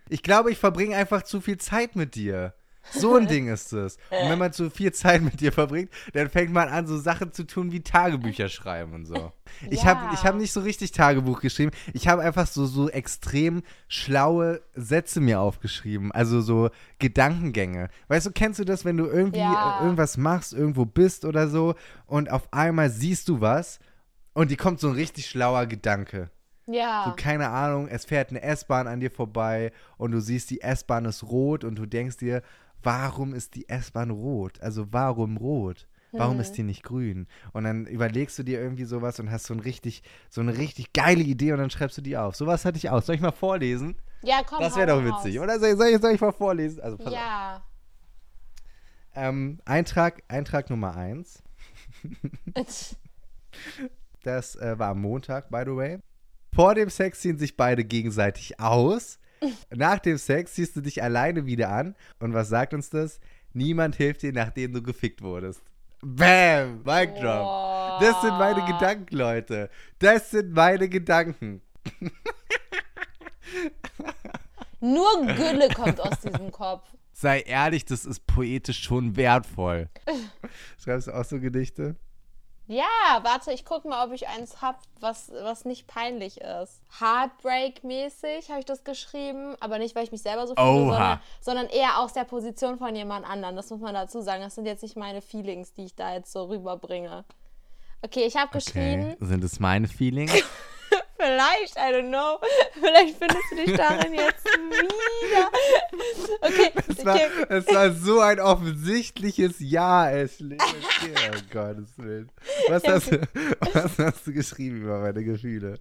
Ich 0.09 0.21
glaube, 0.21 0.51
ich 0.51 0.57
verbringe 0.57 0.95
einfach 0.95 1.23
zu 1.23 1.41
viel 1.41 1.57
Zeit 1.57 1.95
mit 1.95 2.15
dir. 2.15 2.53
So 2.91 3.15
ein 3.15 3.27
Ding 3.27 3.47
ist 3.47 3.73
es. 3.73 3.97
Und 4.09 4.29
wenn 4.29 4.37
man 4.39 4.53
zu 4.53 4.69
viel 4.69 4.91
Zeit 4.93 5.21
mit 5.21 5.41
dir 5.41 5.51
verbringt, 5.51 5.89
dann 6.13 6.29
fängt 6.29 6.51
man 6.53 6.69
an, 6.69 6.87
so 6.87 6.97
Sachen 6.97 7.33
zu 7.33 7.43
tun 7.45 7.71
wie 7.71 7.81
Tagebücher 7.81 8.47
schreiben 8.47 8.93
und 8.93 9.05
so. 9.05 9.31
Ich 9.69 9.83
Ja. 9.83 9.89
habe 9.89 10.13
ich 10.13 10.25
hab 10.25 10.35
nicht 10.35 10.51
so 10.53 10.59
richtig 10.61 10.91
Tagebuch 10.91 11.41
geschrieben. 11.41 11.71
Ich 11.93 12.07
habe 12.07 12.21
einfach 12.21 12.47
so, 12.47 12.65
so 12.65 12.89
extrem 12.89 13.63
schlaue 13.87 14.61
Sätze 14.75 15.19
mir 15.19 15.39
aufgeschrieben. 15.39 16.11
Also 16.11 16.41
so 16.41 16.69
Gedankengänge. 16.99 17.89
Weißt 18.07 18.25
du, 18.27 18.31
kennst 18.31 18.59
du 18.59 18.65
das, 18.65 18.83
wenn 18.85 18.97
du 18.97 19.05
irgendwie 19.05 19.39
Ja. 19.39 19.79
äh, 19.79 19.81
irgendwas 19.83 20.17
machst, 20.17 20.53
irgendwo 20.53 20.85
bist 20.85 21.25
oder 21.25 21.47
so 21.47 21.75
und 22.05 22.29
auf 22.31 22.51
einmal 22.53 22.89
siehst 22.89 23.29
du 23.29 23.41
was 23.41 23.79
und 24.33 24.51
dir 24.51 24.57
kommt 24.57 24.79
so 24.79 24.89
ein 24.89 24.95
richtig 24.95 25.27
schlauer 25.27 25.65
Gedanke. 25.65 26.29
Ja. 26.67 27.03
So, 27.05 27.13
keine 27.15 27.49
Ahnung, 27.49 27.87
es 27.87 28.05
fährt 28.05 28.31
eine 28.31 28.41
S-Bahn 28.41 28.87
an 28.87 28.99
dir 28.99 29.11
vorbei 29.11 29.71
und 29.97 30.11
du 30.11 30.19
siehst, 30.19 30.49
die 30.49 30.61
S-Bahn 30.61 31.05
ist 31.05 31.23
rot 31.23 31.63
und 31.63 31.75
du 31.75 31.85
denkst 31.85 32.17
dir, 32.17 32.41
warum 32.85 33.33
ist 33.33 33.55
die 33.55 33.67
S-Bahn 33.67 34.11
rot? 34.11 34.61
Also 34.61 34.87
warum 34.91 35.37
rot? 35.37 35.87
Warum 36.17 36.39
ist 36.39 36.53
die 36.53 36.63
nicht 36.63 36.83
grün? 36.83 37.27
Und 37.51 37.65
dann 37.65 37.85
überlegst 37.87 38.39
du 38.39 38.43
dir 38.43 38.61
irgendwie 38.61 38.85
sowas 38.85 39.19
und 39.19 39.31
hast 39.31 39.47
so, 39.47 39.53
ein 39.53 39.59
richtig, 39.59 40.01
so 40.29 40.39
eine 40.39 40.57
richtig 40.57 40.93
geile 40.93 41.21
Idee 41.21 41.51
und 41.51 41.59
dann 41.59 41.69
schreibst 41.69 41.97
du 41.97 42.01
die 42.01 42.15
auf. 42.15 42.37
Sowas 42.37 42.63
hatte 42.63 42.77
ich 42.77 42.89
auch. 42.89 43.01
Soll 43.01 43.15
ich 43.15 43.21
mal 43.21 43.31
vorlesen? 43.31 43.97
ja, 44.21 44.41
komm. 44.45 44.59
das 44.59 44.75
wäre 44.75 44.87
doch 44.87 45.03
raus. 45.03 45.25
witzig. 45.25 45.39
Oder 45.41 45.59
soll, 45.59 45.75
soll, 45.77 45.87
ich, 45.87 46.01
soll 46.01 46.11
ich 46.11 46.21
mal 46.21 46.31
vorlesen? 46.31 46.81
Also 46.81 46.97
pass 46.97 47.07
auf. 47.07 47.13
Ja. 47.13 47.65
Ähm, 49.13 49.59
Eintrag, 49.65 50.23
Eintrag 50.27 50.69
Nummer 50.69 50.95
1. 50.95 51.43
Das 54.23 54.55
äh, 54.55 54.77
war 54.79 54.89
am 54.89 55.01
Montag, 55.01 55.51
by 55.51 55.61
the 55.65 55.75
way. 55.75 55.99
Vor 56.51 56.73
dem 56.73 56.89
Sex 56.89 57.19
ziehen 57.19 57.37
sich 57.37 57.55
beide 57.55 57.85
gegenseitig 57.85 58.59
aus. 58.59 59.19
Nach 59.69 59.99
dem 59.99 60.17
Sex 60.17 60.53
ziehst 60.53 60.75
du 60.75 60.81
dich 60.81 61.03
alleine 61.03 61.45
wieder 61.45 61.69
an. 61.69 61.95
Und 62.19 62.33
was 62.33 62.49
sagt 62.49 62.73
uns 62.73 62.89
das? 62.89 63.19
Niemand 63.53 63.95
hilft 63.95 64.21
dir, 64.21 64.33
nachdem 64.33 64.73
du 64.73 64.81
gefickt 64.81 65.21
wurdest. 65.21 65.61
Bam! 66.01 66.83
Mic 66.83 67.13
drop. 67.19 67.99
Das 67.99 68.21
sind 68.21 68.37
meine. 68.37 68.65
Gedanken, 68.65 69.15
Leute. 69.15 69.69
Das 69.99 70.31
sind 70.31 70.51
meine 70.51 70.89
Gedanken. 70.89 71.61
Nur 74.79 75.25
Gülle 75.25 75.69
kommt 75.69 75.99
aus 75.99 76.19
diesem 76.21 76.51
Kopf. 76.51 76.87
Sei 77.13 77.39
ehrlich, 77.41 77.85
das 77.85 78.05
ist 78.05 78.27
poetisch 78.27 78.83
schon 78.83 79.15
wertvoll. 79.15 79.89
Schreibst 80.83 81.07
du 81.07 81.13
auch 81.13 81.23
so 81.23 81.39
Gedichte? 81.39 81.95
Ja, 82.67 83.19
warte, 83.21 83.51
ich 83.51 83.63
guck 83.63 83.85
mal, 83.85 84.05
ob 84.07 84.13
ich 84.13 84.27
eins 84.27 84.61
hab, 84.61 84.79
was, 84.99 85.31
was 85.31 85.65
nicht 85.65 85.85
peinlich 85.87 86.41
ist. 86.41 86.81
Heartbreak-mäßig 86.99 88.49
habe 88.49 88.59
ich 88.59 88.65
das 88.65 88.83
geschrieben, 88.83 89.55
aber 89.59 89.77
nicht, 89.77 89.95
weil 89.95 90.03
ich 90.03 90.11
mich 90.11 90.23
selber 90.23 90.47
so 90.47 90.55
fühle, 90.55 90.65
sondern, 90.89 91.19
sondern 91.41 91.67
eher 91.67 91.99
aus 91.99 92.13
der 92.13 92.23
Position 92.23 92.79
von 92.79 92.95
jemand 92.95 93.29
anderem. 93.29 93.55
Das 93.55 93.69
muss 93.69 93.81
man 93.81 93.93
dazu 93.93 94.21
sagen. 94.21 94.41
Das 94.41 94.55
sind 94.55 94.65
jetzt 94.65 94.81
nicht 94.81 94.97
meine 94.97 95.21
Feelings, 95.21 95.73
die 95.73 95.85
ich 95.85 95.95
da 95.95 96.13
jetzt 96.13 96.31
so 96.31 96.45
rüberbringe. 96.45 97.23
Okay, 98.01 98.25
ich 98.25 98.35
habe 98.35 98.51
geschrieben, 98.51 99.13
Okay. 99.13 99.25
Sind 99.25 99.43
es 99.43 99.59
meine 99.59 99.87
Feelings? 99.87 100.33
vielleicht, 101.17 101.75
I 101.77 101.93
don't 101.93 102.09
know, 102.09 102.39
vielleicht 102.73 103.17
findest 103.17 103.51
du 103.51 103.55
dich 103.55 103.75
darin 103.75 104.13
jetzt 104.13 104.45
wieder. 104.45 105.49
Okay, 106.41 106.71
Es 106.87 107.05
war, 107.05 107.15
okay. 107.15 107.45
es 107.49 107.67
war 107.67 107.91
so 107.91 108.19
ein 108.19 108.39
offensichtliches 108.39 109.55
Ja, 109.59 110.09
Ashley. 110.09 110.57
Okay, 110.57 111.13
oh 111.33 111.39
Gottes 111.51 111.97
Willen. 111.97 112.29
Was 112.69 112.83
hast, 112.87 113.11
was 113.73 113.97
hast 113.97 114.27
du 114.27 114.33
geschrieben 114.33 114.81
über 114.83 114.99
meine 114.99 115.23
Gefühle? 115.23 115.79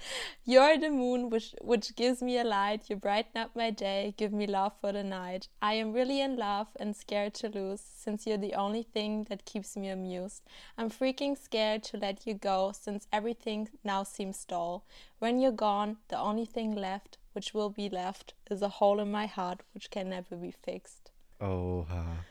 You're 0.44 0.78
the 0.78 0.90
moon 0.90 1.30
which, 1.30 1.54
which 1.60 1.94
gives 1.96 2.22
me 2.22 2.38
a 2.38 2.44
light. 2.44 2.88
You 2.88 2.96
brighten 2.96 3.40
up 3.40 3.54
my 3.54 3.70
day, 3.70 4.14
give 4.16 4.32
me 4.32 4.46
love 4.46 4.72
for 4.80 4.92
the 4.92 5.04
night. 5.04 5.48
I 5.60 5.74
am 5.74 5.92
really 5.92 6.20
in 6.20 6.36
love 6.36 6.68
and 6.76 6.96
scared 6.96 7.34
to 7.34 7.48
lose, 7.48 7.80
since 7.80 8.26
you're 8.26 8.38
the 8.38 8.54
only 8.54 8.82
thing 8.82 9.24
that 9.28 9.44
keeps 9.44 9.76
me 9.76 9.88
amused. 9.88 10.42
I'm 10.76 10.90
freaking 10.90 11.36
scared 11.36 11.82
to 11.84 11.96
let 11.96 12.26
you 12.26 12.34
go, 12.34 12.72
since 12.78 13.06
everything 13.12 13.68
now 13.84 14.02
seems 14.02 14.44
dull. 14.44 14.84
When 15.18 15.40
you're 15.40 15.52
gone, 15.52 15.98
the 16.08 16.18
only 16.18 16.44
thing 16.44 16.74
left, 16.74 17.18
which 17.32 17.52
will 17.52 17.70
be 17.70 17.88
left, 17.88 18.34
is 18.50 18.62
a 18.62 18.68
hole 18.68 19.00
in 19.00 19.10
my 19.10 19.26
heart 19.26 19.60
which 19.74 19.90
can 19.90 20.10
never 20.10 20.36
be 20.36 20.50
fixed. 20.50 21.10
Oh, 21.40 21.86
Oha. 21.88 22.24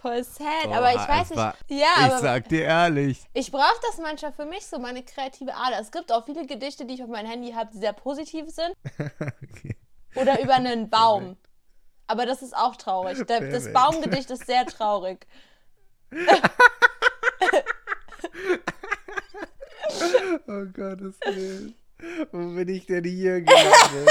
Voll 0.00 0.24
sad, 0.24 0.66
aber 0.68 0.90
ich 0.94 1.08
weiß 1.08 1.30
nicht. 1.30 1.36
war- 1.38 1.54
ja, 1.68 2.06
ich 2.06 2.12
sag 2.22 2.48
dir 2.48 2.62
ehrlich. 2.64 3.22
ich 3.34 3.52
brauche 3.52 3.80
das 3.88 3.98
manchmal 3.98 4.32
für 4.32 4.46
mich 4.46 4.64
so, 4.66 4.78
meine 4.78 5.02
kreative 5.04 5.54
Ader. 5.54 5.78
Es 5.80 5.90
gibt 5.92 6.10
auch 6.10 6.24
viele 6.24 6.46
Gedichte, 6.46 6.86
die 6.86 6.94
ich 6.94 7.02
auf 7.02 7.08
meinem 7.10 7.28
Handy 7.30 7.52
habe, 7.52 7.70
die 7.72 7.78
sehr 7.78 7.92
positiv 7.92 8.46
sind. 8.48 8.72
okay. 8.98 9.76
Oder 10.14 10.40
über 10.42 10.54
einen 10.54 10.88
Baum. 10.90 11.36
Aber 12.06 12.24
das 12.26 12.42
ist 12.42 12.56
auch 12.56 12.76
traurig. 12.76 13.18
Da- 13.26 13.40
Das. 13.40 13.72
Baumgedicht 13.72 14.30
ist 14.30 14.46
sehr 14.46 14.64
traurig. 14.66 15.26
Oh 20.46 20.64
Gottes 20.72 21.14
Willen. 21.26 21.74
Wo 22.32 22.38
bin 22.54 22.68
ich 22.68 22.86
denn 22.86 23.04
hier 23.04 23.40
gelandet? 23.42 24.10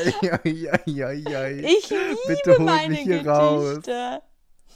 Ich 0.00 1.90
liebe 1.90 2.16
Bitte 2.26 2.50
holt 2.52 2.60
meine 2.60 2.88
mich 2.88 3.00
hier 3.00 3.22
Gedichte. 3.22 3.30
raus. 3.30 3.78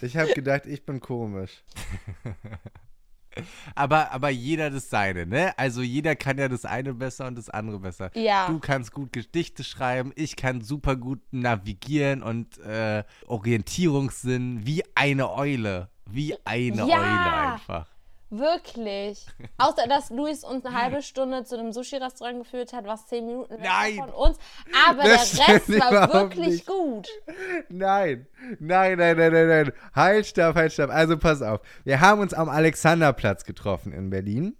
Ich 0.00 0.16
habe 0.16 0.32
gedacht, 0.32 0.66
ich 0.66 0.84
bin 0.84 1.00
komisch. 1.00 1.62
aber, 3.74 4.12
aber 4.12 4.30
jeder 4.30 4.70
das 4.70 4.90
seine, 4.90 5.26
ne? 5.26 5.56
Also 5.58 5.82
jeder 5.82 6.16
kann 6.16 6.38
ja 6.38 6.48
das 6.48 6.64
eine 6.64 6.94
besser 6.94 7.26
und 7.26 7.36
das 7.36 7.50
andere 7.50 7.78
besser. 7.78 8.10
Ja. 8.14 8.48
Du 8.48 8.58
kannst 8.58 8.92
gut 8.92 9.12
Gedichte 9.12 9.64
schreiben, 9.64 10.12
ich 10.16 10.36
kann 10.36 10.62
super 10.62 10.96
gut 10.96 11.20
navigieren 11.30 12.22
und 12.22 12.58
äh, 12.58 13.04
Orientierungssinn 13.26 14.66
wie 14.66 14.82
eine 14.94 15.30
Eule. 15.32 15.88
Wie 16.06 16.34
eine 16.44 16.86
Ja. 16.88 16.98
Eule 16.98 17.52
einfach. 17.52 17.86
Wirklich. 18.30 19.26
Außer, 19.58 19.86
dass 19.88 20.10
Luis 20.10 20.44
uns 20.44 20.64
eine 20.64 20.80
halbe 20.80 21.02
Stunde 21.02 21.44
zu 21.44 21.58
einem 21.58 21.72
Sushi-Restaurant 21.72 22.38
geführt 22.38 22.72
hat, 22.72 22.86
was 22.86 23.06
zehn 23.06 23.26
Minuten 23.26 23.56
Nein. 23.60 23.96
von 23.96 24.10
uns. 24.10 24.38
Aber 24.88 25.02
Das 25.02 25.32
der 25.32 25.48
Rest 25.48 25.68
war 25.68 26.12
wirklich 26.12 26.46
nicht. 26.46 26.66
gut. 26.66 27.08
Nein, 27.68 28.26
nein, 28.58 28.98
nein, 28.98 29.16
nein, 29.16 29.32
nein, 29.32 29.48
nein. 29.48 29.72
Halt, 29.94 30.26
stopp, 30.26 30.54
halt, 30.54 30.72
stopp. 30.72 30.90
Also 30.90 31.18
pass 31.18 31.42
auf. 31.42 31.60
Wir 31.84 32.00
haben 32.00 32.20
uns 32.20 32.32
am 32.32 32.48
Alexanderplatz 32.48 33.44
getroffen 33.44 33.92
in 33.92 34.10
Berlin. 34.10 34.56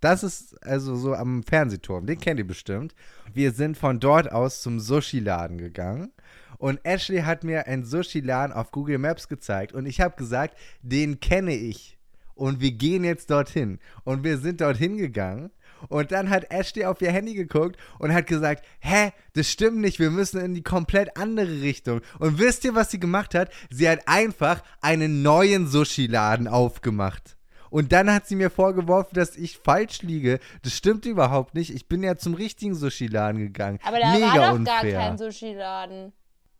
Das 0.00 0.22
ist 0.22 0.62
also 0.64 0.94
so 0.94 1.14
am 1.14 1.42
Fernsehturm. 1.42 2.06
Den 2.06 2.20
kennt 2.20 2.38
ihr 2.38 2.46
bestimmt. 2.46 2.94
Wir 3.32 3.52
sind 3.52 3.78
von 3.78 3.98
dort 3.98 4.30
aus 4.30 4.60
zum 4.60 4.78
Sushi-Laden 4.78 5.56
gegangen. 5.58 6.12
Und 6.58 6.80
Ashley 6.84 7.22
hat 7.22 7.44
mir 7.44 7.66
einen 7.66 7.84
Sushi-Laden 7.84 8.52
auf 8.52 8.70
Google 8.72 8.98
Maps 8.98 9.28
gezeigt. 9.28 9.72
Und 9.72 9.86
ich 9.86 10.00
habe 10.00 10.16
gesagt, 10.16 10.56
den 10.82 11.20
kenne 11.20 11.54
ich. 11.54 11.95
Und 12.36 12.60
wir 12.60 12.72
gehen 12.72 13.02
jetzt 13.02 13.30
dorthin. 13.30 13.80
Und 14.04 14.22
wir 14.22 14.38
sind 14.38 14.60
dorthin 14.60 14.98
gegangen. 14.98 15.50
Und 15.88 16.12
dann 16.12 16.30
hat 16.30 16.50
Ashley 16.50 16.84
auf 16.84 17.00
ihr 17.00 17.10
Handy 17.10 17.34
geguckt 17.34 17.76
und 17.98 18.12
hat 18.12 18.26
gesagt, 18.26 18.64
hä, 18.80 19.12
das 19.34 19.50
stimmt 19.50 19.78
nicht, 19.78 19.98
wir 19.98 20.10
müssen 20.10 20.40
in 20.40 20.54
die 20.54 20.62
komplett 20.62 21.16
andere 21.16 21.60
Richtung. 21.62 22.00
Und 22.18 22.38
wisst 22.38 22.64
ihr, 22.64 22.74
was 22.74 22.90
sie 22.90 23.00
gemacht 23.00 23.34
hat? 23.34 23.50
Sie 23.70 23.88
hat 23.88 24.06
einfach 24.06 24.62
einen 24.80 25.22
neuen 25.22 25.66
Sushi-Laden 25.66 26.46
aufgemacht. 26.48 27.36
Und 27.70 27.92
dann 27.92 28.12
hat 28.12 28.26
sie 28.26 28.36
mir 28.36 28.50
vorgeworfen, 28.50 29.14
dass 29.14 29.36
ich 29.36 29.58
falsch 29.58 30.02
liege. 30.02 30.38
Das 30.62 30.72
stimmt 30.72 31.04
überhaupt 31.04 31.54
nicht. 31.54 31.74
Ich 31.74 31.88
bin 31.88 32.02
ja 32.02 32.16
zum 32.16 32.34
richtigen 32.34 32.74
Sushi-Laden 32.74 33.38
gegangen. 33.38 33.78
Aber 33.82 33.98
da 33.98 34.12
Mega 34.12 34.26
war 34.26 34.50
doch 34.50 34.54
unfair. 34.54 34.92
gar 34.92 35.08
kein 35.08 35.18
Sushi-Laden. 35.18 36.12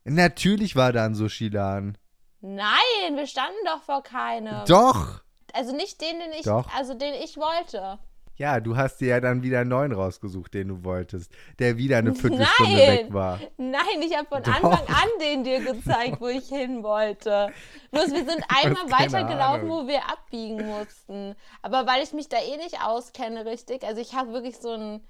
Natürlich 0.04 0.74
war 0.76 0.92
da 0.92 1.04
ein 1.04 1.14
Sushi-Laden. 1.14 1.96
Nein, 2.40 3.16
wir 3.16 3.26
standen 3.26 3.56
doch 3.64 3.82
vor 3.82 4.02
keinem. 4.02 4.64
Doch. 4.66 5.25
Also 5.56 5.74
nicht 5.74 6.00
den, 6.00 6.18
den 6.18 6.32
ich, 6.32 6.44
Doch. 6.44 6.68
also 6.74 6.94
den 6.94 7.14
ich 7.14 7.36
wollte. 7.36 7.98
Ja, 8.38 8.60
du 8.60 8.76
hast 8.76 8.98
dir 9.00 9.08
ja 9.08 9.20
dann 9.20 9.42
wieder 9.42 9.60
einen 9.60 9.70
neuen 9.70 9.92
rausgesucht, 9.92 10.52
den 10.52 10.68
du 10.68 10.84
wolltest, 10.84 11.32
der 11.58 11.78
wieder 11.78 11.96
eine 11.98 12.14
Viertelstunde 12.14 12.76
Nein. 12.76 12.88
weg 12.88 13.06
war. 13.12 13.40
Nein, 13.56 14.02
ich 14.02 14.14
habe 14.14 14.28
von 14.28 14.42
Doch. 14.42 14.52
Anfang 14.52 14.86
an 14.88 15.08
den 15.22 15.42
dir 15.42 15.60
gezeigt, 15.60 16.20
wo 16.20 16.28
ich 16.28 16.46
hin 16.46 16.82
wollte. 16.82 17.50
Bloß 17.92 18.12
wir 18.12 18.24
sind 18.26 18.44
einmal 18.48 18.90
weitergelaufen, 18.90 19.70
wo 19.70 19.86
wir 19.86 20.06
abbiegen 20.10 20.66
mussten. 20.66 21.34
Aber 21.62 21.86
weil 21.86 22.02
ich 22.02 22.12
mich 22.12 22.28
da 22.28 22.36
eh 22.36 22.58
nicht 22.58 22.82
auskenne, 22.82 23.46
richtig, 23.46 23.84
also 23.84 24.02
ich 24.02 24.14
habe 24.14 24.32
wirklich 24.34 24.58
so 24.58 24.70
einen 24.70 25.00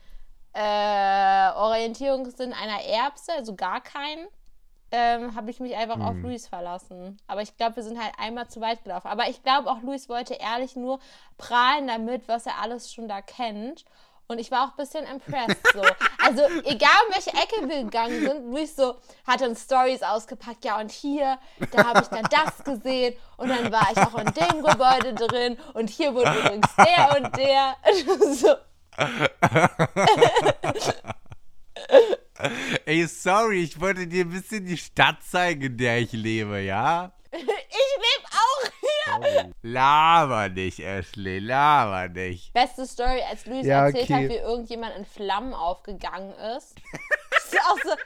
äh, 0.53 1.51
Orientierungssinn 1.57 2.53
einer 2.53 2.83
Erbse, 2.85 3.33
also 3.37 3.57
gar 3.57 3.83
keinen, 3.83 4.29
ähm, 4.93 5.35
habe 5.35 5.51
ich 5.51 5.61
mich 5.61 5.75
einfach 5.77 5.97
Hm. 5.97 6.03
auf 6.03 6.15
Luis 6.17 6.47
verlassen. 6.49 7.19
Aber 7.27 7.43
ich 7.43 7.57
glaube, 7.57 7.77
wir 7.77 7.83
sind 7.83 8.03
halt 8.03 8.13
einmal 8.19 8.49
zu 8.49 8.61
weit 8.61 8.85
gelaufen. 8.85 9.09
Aber 9.09 9.29
ich 9.29 9.43
glaube 9.43 9.71
auch, 9.71 9.83
Luis 9.83 10.09
wollte 10.09 10.35
ehrlich 10.35 10.77
nur 10.77 11.01
prahlen 11.39 11.87
damit, 11.89 12.29
was 12.29 12.47
er 12.47 12.61
alles 12.61 12.93
schon 12.93 13.09
da 13.09 13.21
kennt. 13.21 13.85
Und 14.29 14.41
ich 14.41 14.51
war 14.51 14.65
auch 14.65 14.71
ein 14.71 14.77
bisschen 14.77 15.05
impressed 15.05 15.59
so. 15.73 15.83
Also 16.25 16.43
egal 16.65 16.91
um 17.07 17.15
welche 17.15 17.31
Ecke 17.31 17.69
wir 17.69 17.85
gegangen 17.85 18.21
sind, 18.21 18.51
Luis 18.51 18.75
so 18.75 18.97
hat 19.25 19.41
dann 19.41 19.55
Stories 19.55 20.03
ausgepackt, 20.03 20.65
ja 20.65 20.81
und 20.81 20.91
hier, 20.91 21.39
da 21.71 21.87
habe 21.87 22.01
ich 22.01 22.09
dann 22.09 22.25
das 22.25 22.65
gesehen 22.65 23.15
und 23.37 23.49
dann 23.49 23.71
war 23.71 23.87
ich 23.93 23.99
auch 23.99 24.19
in 24.19 24.27
dem 24.33 24.65
Gebäude 24.65 25.15
drin 25.15 25.57
und 25.75 25.89
hier 25.89 26.13
wurde 26.13 26.37
übrigens 26.37 26.67
der 26.75 27.17
und 27.17 27.37
der. 27.37 27.77
so, 28.35 28.57
Ey, 32.85 33.07
sorry, 33.07 33.63
ich 33.63 33.81
wollte 33.81 34.07
dir 34.07 34.25
ein 34.25 34.31
bisschen 34.31 34.67
die 34.67 34.77
Stadt 34.77 35.23
zeigen, 35.23 35.63
in 35.63 35.77
der 35.77 35.99
ich 35.99 36.13
lebe, 36.13 36.61
ja? 36.61 37.13
ich 37.33 37.43
lebe 37.43 38.27
auch 38.33 38.71
hier. 39.21 39.53
Laber 39.63 40.49
nicht, 40.49 40.81
Ashley, 40.81 41.39
laber 41.39 42.09
nicht. 42.09 42.53
Beste 42.53 42.87
Story, 42.87 43.21
als 43.29 43.47
Luis 43.47 43.67
Ja, 43.67 43.87
erzählt 43.87 44.05
okay. 44.05 44.15
hat, 44.15 44.31
wie 44.31 44.37
irgendjemand 44.37 44.97
in 44.97 45.05
Flammen 45.05 45.55
aufgegangen 45.55 46.33
ist. 46.57 46.77
Das 47.31 47.45
ist 47.53 47.61
auch 47.61 47.79
so 47.85 47.97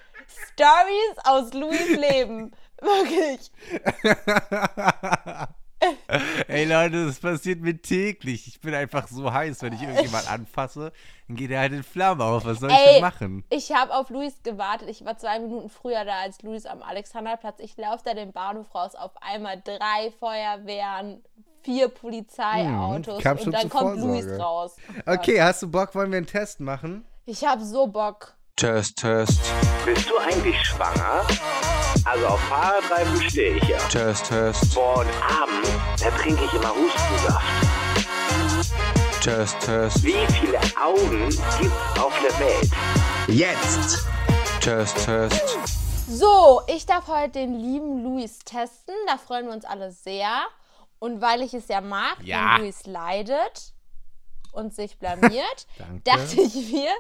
Stories 0.52 1.18
aus 1.24 1.52
Louis 1.52 1.96
Leben. 1.96 2.52
Wirklich. 2.80 3.50
Ey, 6.48 6.64
Leute, 6.66 7.06
das 7.06 7.20
passiert 7.20 7.60
mir 7.60 7.80
täglich. 7.80 8.46
Ich 8.46 8.60
bin 8.60 8.74
einfach 8.74 9.08
so 9.08 9.32
heiß, 9.32 9.62
wenn 9.62 9.72
ich 9.72 9.82
irgendjemand 9.82 10.30
anfasse, 10.30 10.92
dann 11.26 11.36
geht 11.36 11.50
er 11.50 11.60
halt 11.60 11.72
in 11.72 11.82
Flammen 11.82 12.20
auf. 12.20 12.44
Was 12.44 12.60
soll 12.60 12.70
ich 12.70 12.76
Ey, 12.76 12.92
denn 12.94 13.00
machen? 13.02 13.44
ich 13.50 13.72
habe 13.72 13.94
auf 13.94 14.10
Luis 14.10 14.34
gewartet. 14.42 14.88
Ich 14.90 15.04
war 15.04 15.16
zwei 15.16 15.38
Minuten 15.38 15.70
früher 15.70 16.04
da 16.04 16.20
als 16.20 16.42
Luis 16.42 16.66
am 16.66 16.82
Alexanderplatz. 16.82 17.60
Ich 17.60 17.76
laufe 17.76 18.02
da 18.04 18.14
den 18.14 18.32
Bahnhof 18.32 18.74
raus. 18.74 18.94
Auf 18.94 19.12
einmal 19.22 19.60
drei 19.64 20.12
Feuerwehren, 20.18 21.22
vier 21.62 21.88
Polizeiautos 21.88 23.24
Hm, 23.24 23.38
und 23.46 23.52
dann 23.52 23.68
kommt 23.68 23.98
Vorsorge. 24.00 24.06
Luis 24.06 24.40
raus. 24.40 24.76
Oh. 25.06 25.12
Okay, 25.12 25.40
hast 25.40 25.62
du 25.62 25.70
Bock, 25.70 25.94
wollen 25.94 26.10
wir 26.10 26.18
einen 26.18 26.26
Test 26.26 26.60
machen? 26.60 27.04
Ich 27.26 27.44
habe 27.44 27.64
so 27.64 27.86
Bock. 27.86 28.34
Test, 28.56 28.96
Test, 28.98 29.40
Bist 29.86 30.10
du 30.10 30.18
eigentlich 30.18 30.56
schwanger? 30.66 31.24
Also 32.04 32.26
auf 32.26 32.40
Fahrradreifen 32.48 33.22
stehe 33.30 33.56
ich 33.56 33.64
ja. 33.68 33.78
Test, 33.88 34.26
Test, 34.26 34.74
Boah, 34.74 35.00
und 35.00 35.08
abends, 35.22 35.70
da 36.02 36.10
trinke 36.10 36.44
ich 36.44 36.52
immer 36.54 36.74
Hustensaft. 36.74 37.46
Test, 39.22 39.60
Test, 39.60 40.02
Wie 40.02 40.26
viele 40.40 40.58
Augen 40.82 41.28
gibt's 41.28 42.00
auf 42.00 42.12
der 42.22 42.38
Welt? 42.40 42.70
Jetzt! 43.28 44.06
Test, 44.60 45.04
Test, 45.04 45.58
So, 46.08 46.62
ich 46.66 46.86
darf 46.86 47.06
heute 47.08 47.30
den 47.30 47.54
lieben 47.54 48.02
Luis 48.02 48.38
testen. 48.40 48.94
Da 49.06 49.16
freuen 49.18 49.46
wir 49.46 49.52
uns 49.52 49.64
alle 49.64 49.90
sehr. 49.92 50.28
Und 50.98 51.20
weil 51.20 51.42
ich 51.42 51.54
es 51.54 51.68
ja 51.68 51.80
mag, 51.80 52.16
Ja. 52.22 52.54
wenn 52.56 52.62
Luis 52.64 52.86
leidet 52.86 53.72
und 54.52 54.74
sich 54.74 54.98
blamiert, 54.98 55.66
dachte 56.04 56.40
ich 56.40 56.54
mir, 56.72 56.90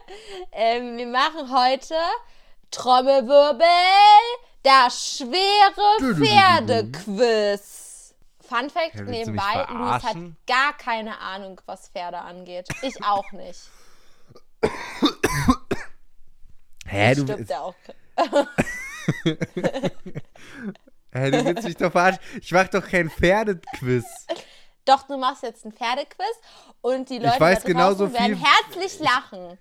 ähm, 0.52 0.96
wir 0.98 1.06
machen 1.06 1.52
heute 1.54 1.94
Trommelwirbel, 2.70 3.66
das 4.62 5.16
schwere 5.18 6.14
Pferdequiz. 6.14 8.14
Fun 8.40 8.68
Fact 8.68 8.96
Ja, 8.96 9.02
nebenbei, 9.02 9.66
Luis 9.70 10.02
hat 10.02 10.16
gar 10.46 10.76
keine 10.76 11.18
Ahnung, 11.20 11.60
was 11.66 11.88
Pferde 11.88 12.18
angeht. 12.18 12.66
Ich 12.82 13.02
auch 13.04 13.30
nicht. 13.32 13.60
Hä, 16.86 17.14
du, 17.14 17.22
Stimmt 17.22 17.52
auch. 17.54 17.74
hä, 21.12 21.30
du 21.30 21.44
willst 21.44 21.64
mich 21.64 21.76
doch 21.76 21.92
verarschen. 21.92 22.20
Ich 22.40 22.50
mach 22.50 22.66
doch 22.68 22.86
kein 22.86 23.08
Pferdequiz. 23.10 24.04
Doch, 24.84 25.04
du 25.04 25.16
machst 25.16 25.44
jetzt 25.44 25.64
ein 25.64 25.72
Pferdequiz 25.72 26.26
und 26.80 27.08
die 27.10 27.18
Leute 27.18 27.38
weiß 27.38 27.62
da 27.62 27.68
genauso 27.68 28.12
werden 28.12 28.36
viel- 28.36 28.44
herzlich 28.44 28.98
lachen. 28.98 29.56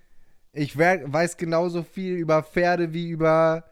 Ich 0.52 0.76
weiß 0.76 1.36
genauso 1.36 1.84
viel 1.84 2.16
über 2.16 2.42
Pferde 2.42 2.92
wie 2.92 3.08
über 3.10 3.62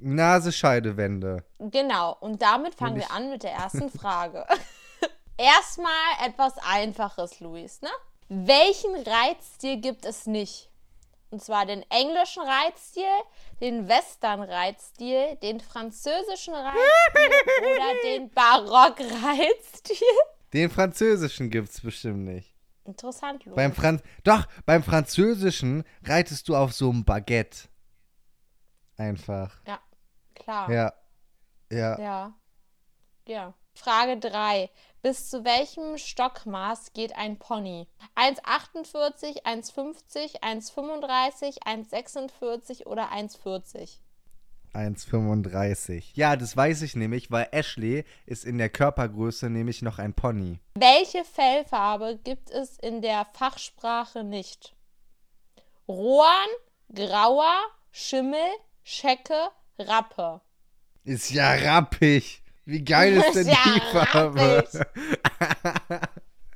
Nasenscheidewände. 0.00 1.44
Genau, 1.58 2.16
und 2.20 2.42
damit 2.42 2.74
fangen 2.74 2.96
wir 2.96 3.10
an 3.10 3.30
mit 3.30 3.42
der 3.42 3.52
ersten 3.52 3.90
Frage. 3.90 4.46
Erstmal 5.36 5.92
etwas 6.26 6.54
Einfaches, 6.58 7.40
Luis, 7.40 7.80
ne? 7.82 7.88
Welchen 8.28 8.94
Reiztier 8.94 9.78
gibt 9.78 10.04
es 10.04 10.26
nicht? 10.26 10.70
Und 11.30 11.42
zwar 11.42 11.64
den 11.64 11.84
englischen 11.90 12.42
Reitstil, 12.42 13.04
den 13.60 13.88
Western-Reitstil, 13.88 15.36
den 15.42 15.60
französischen 15.60 16.54
Reitstil 16.54 17.30
oder 17.60 17.92
den 18.04 18.30
Barock-Reitstil. 18.30 19.96
Den 20.52 20.70
französischen 20.70 21.50
gibt's 21.50 21.80
bestimmt 21.80 22.24
nicht. 22.24 22.54
Interessant, 22.84 23.44
Louis. 23.44 23.54
Beim 23.54 23.72
Franz 23.72 24.02
Doch, 24.24 24.46
beim 24.66 24.82
französischen 24.82 25.84
reitest 26.04 26.48
du 26.48 26.56
auf 26.56 26.72
so 26.72 26.90
einem 26.90 27.04
Baguette. 27.04 27.68
Einfach. 28.96 29.60
ja, 29.66 29.78
klar. 30.40 30.70
Ja. 30.70 30.92
Ja. 31.70 31.98
Ja. 31.98 32.34
Ja. 33.26 33.54
Frage 33.74 34.18
3. 34.18 34.70
Bis 35.02 35.30
zu 35.30 35.44
welchem 35.44 35.96
Stockmaß 35.96 36.92
geht 36.92 37.16
ein 37.16 37.38
Pony? 37.38 37.86
1,48, 38.16 39.44
1,50, 39.44 40.42
1,35, 40.42 41.62
1,46 41.62 42.86
oder 42.86 43.10
1,40? 43.10 43.98
1,35. 44.74 46.10
Ja, 46.14 46.36
das 46.36 46.56
weiß 46.56 46.82
ich 46.82 46.94
nämlich, 46.94 47.30
weil 47.30 47.48
Ashley 47.50 48.04
ist 48.26 48.44
in 48.44 48.58
der 48.58 48.68
Körpergröße 48.68 49.50
nämlich 49.50 49.82
noch 49.82 49.98
ein 49.98 50.14
Pony. 50.14 50.60
Welche 50.74 51.24
Fellfarbe 51.24 52.18
gibt 52.22 52.50
es 52.50 52.78
in 52.78 53.02
der 53.02 53.26
Fachsprache 53.32 54.22
nicht? 54.22 54.76
Rohan, 55.88 56.48
Grauer, 56.94 57.56
Schimmel, 57.90 58.38
Schecke, 58.84 59.50
Rappe. 59.80 60.40
Ist 61.04 61.30
ja 61.30 61.52
rappig. 61.52 62.42
Wie 62.64 62.84
geil 62.84 63.16
ist 63.16 63.34
denn 63.34 63.48
Ja, 63.48 63.56
die 63.74 63.80
Farbe? 64.06 64.64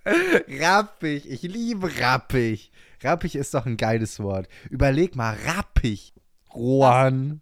rappig. 0.61 1.31
Ich 1.31 1.43
liebe 1.43 1.91
rappig. 1.99 2.71
Rappig 3.03 3.35
ist 3.37 3.55
doch 3.55 3.67
ein 3.67 3.77
geiles 3.77 4.21
Wort. 4.21 4.49
Überleg 4.71 5.17
mal, 5.17 5.37
rappig. 5.47 6.15
Rohan. 6.55 7.41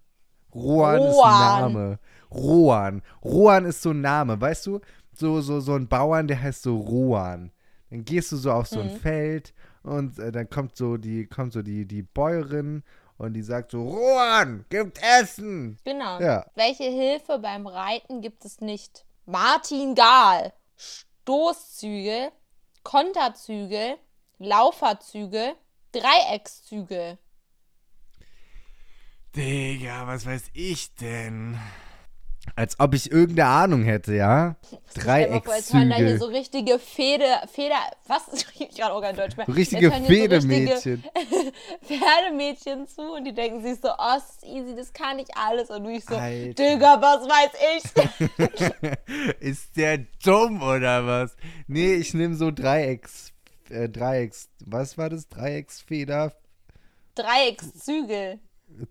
Rohan 0.55 1.01
ist 1.03 1.07
ein 1.07 1.12
Rohan. 1.15 1.61
Name. 1.73 1.99
Rohan. 2.31 3.03
Rohan 3.25 3.65
ist 3.67 3.83
so 3.83 3.91
ein 3.91 4.01
Name, 4.01 4.41
weißt 4.41 4.67
du? 4.67 4.81
So, 5.15 5.41
so, 5.41 5.61
so 5.61 5.75
ein 5.75 5.89
Bauern, 5.89 6.27
der 6.27 6.41
heißt 6.41 6.62
so 6.62 6.79
Rohan. 6.79 7.53
Dann 7.91 8.05
gehst 8.05 8.33
du 8.33 8.37
so 8.37 8.53
auf 8.53 8.67
so 8.69 8.81
ein 8.81 8.91
Feld 8.91 9.53
und 9.83 10.19
äh, 10.19 10.33
dann 10.33 10.49
kommt 10.49 10.77
so 10.77 10.97
die, 10.97 11.27
kommt 11.27 11.53
so 11.53 11.61
die, 11.62 11.85
die 11.87 12.03
Bäuerin 12.03 12.83
und 13.23 13.35
die 13.35 13.43
sagt 13.43 13.71
so, 13.71 13.83
Rohan, 13.88 14.64
gibt 14.69 14.99
Essen. 15.00 15.79
Genau. 15.85 16.21
Ja. 16.21 16.45
Welche 16.57 16.85
Hilfe 16.85 17.38
beim 17.38 17.69
Reiten 17.69 18.21
gibt 18.21 18.45
es 18.45 18.61
nicht? 18.61 19.05
Martingal, 19.26 20.52
Stoßzügel, 20.76 22.33
Konterzügel, 22.83 23.97
Lauferzügel, 24.38 25.55
Dreieckszügel. 25.93 27.19
Digga, 29.37 30.09
was 30.09 30.26
weiß 30.26 30.50
ich 30.52 30.93
denn? 30.97 31.57
Als 32.57 32.79
ob 32.81 32.93
ich 32.93 33.11
irgendeine 33.11 33.49
Ahnung 33.49 33.85
hätte, 33.85 34.15
ja? 34.15 34.57
Vor, 35.43 35.55
Jetzt 35.55 35.73
hören 35.73 35.91
da 35.91 35.97
hier 35.97 36.19
so 36.19 36.27
richtige 36.27 36.79
Fede, 36.79 37.25
Feder, 37.53 37.77
was? 38.07 38.23
Ich 38.59 38.77
kann 38.77 38.91
auch 38.91 39.01
kein 39.01 39.17
Deutsch 39.17 39.37
mehr. 39.37 39.49
Richtige 39.49 39.91
hier 39.91 40.41
so. 40.81 40.89
Pferdemädchen 41.83 42.87
zu 42.87 43.03
und 43.15 43.25
die 43.25 43.33
denken 43.33 43.63
sich 43.63 43.81
so, 43.81 43.89
oh, 43.91 44.15
das 44.15 44.31
ist 44.31 44.45
easy, 44.45 44.75
das 44.75 44.93
kann 44.93 45.19
ich 45.19 45.29
alles. 45.37 45.71
Und 45.71 45.85
du 45.85 45.91
ich 45.91 46.05
so, 46.05 46.17
Alter. 46.17 46.55
Digga, 46.55 47.01
was 47.01 47.29
weiß 47.29 47.53
ich? 47.77 49.41
Ist 49.41 49.77
der 49.77 49.99
dumm 50.23 50.63
oder 50.63 51.07
was? 51.07 51.37
Nee, 51.69 51.95
ich 51.95 52.13
nehme 52.13 52.35
so 52.35 52.51
Dreiecks. 52.51 53.33
Äh, 53.71 53.89
Dreiecks. 53.89 54.49
Was 54.65 54.99
war 54.99 55.09
das? 55.09 55.29
Dreiecksfeder? 55.29 56.35
Dreieckszügel. 57.15 58.41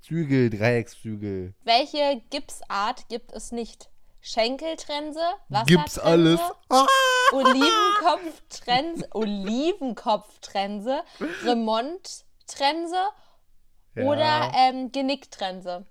Zügel, 0.01 0.49
Dreieckszügel. 0.49 1.53
Welche 1.63 2.21
Gipsart 2.29 3.07
gibt 3.09 3.31
es 3.33 3.51
nicht? 3.51 3.89
Schenkeltrense, 4.21 5.19
Wassertrense, 5.49 5.65
Gibt's 5.65 5.99
alles? 5.99 6.39
Olivenkopftrense, 7.31 9.07
Olivenkopftrense, 9.13 11.01
Remonttrense 11.43 12.97
oder 13.95 14.51
ähm, 14.55 14.91
Genicktrense. 14.91 15.85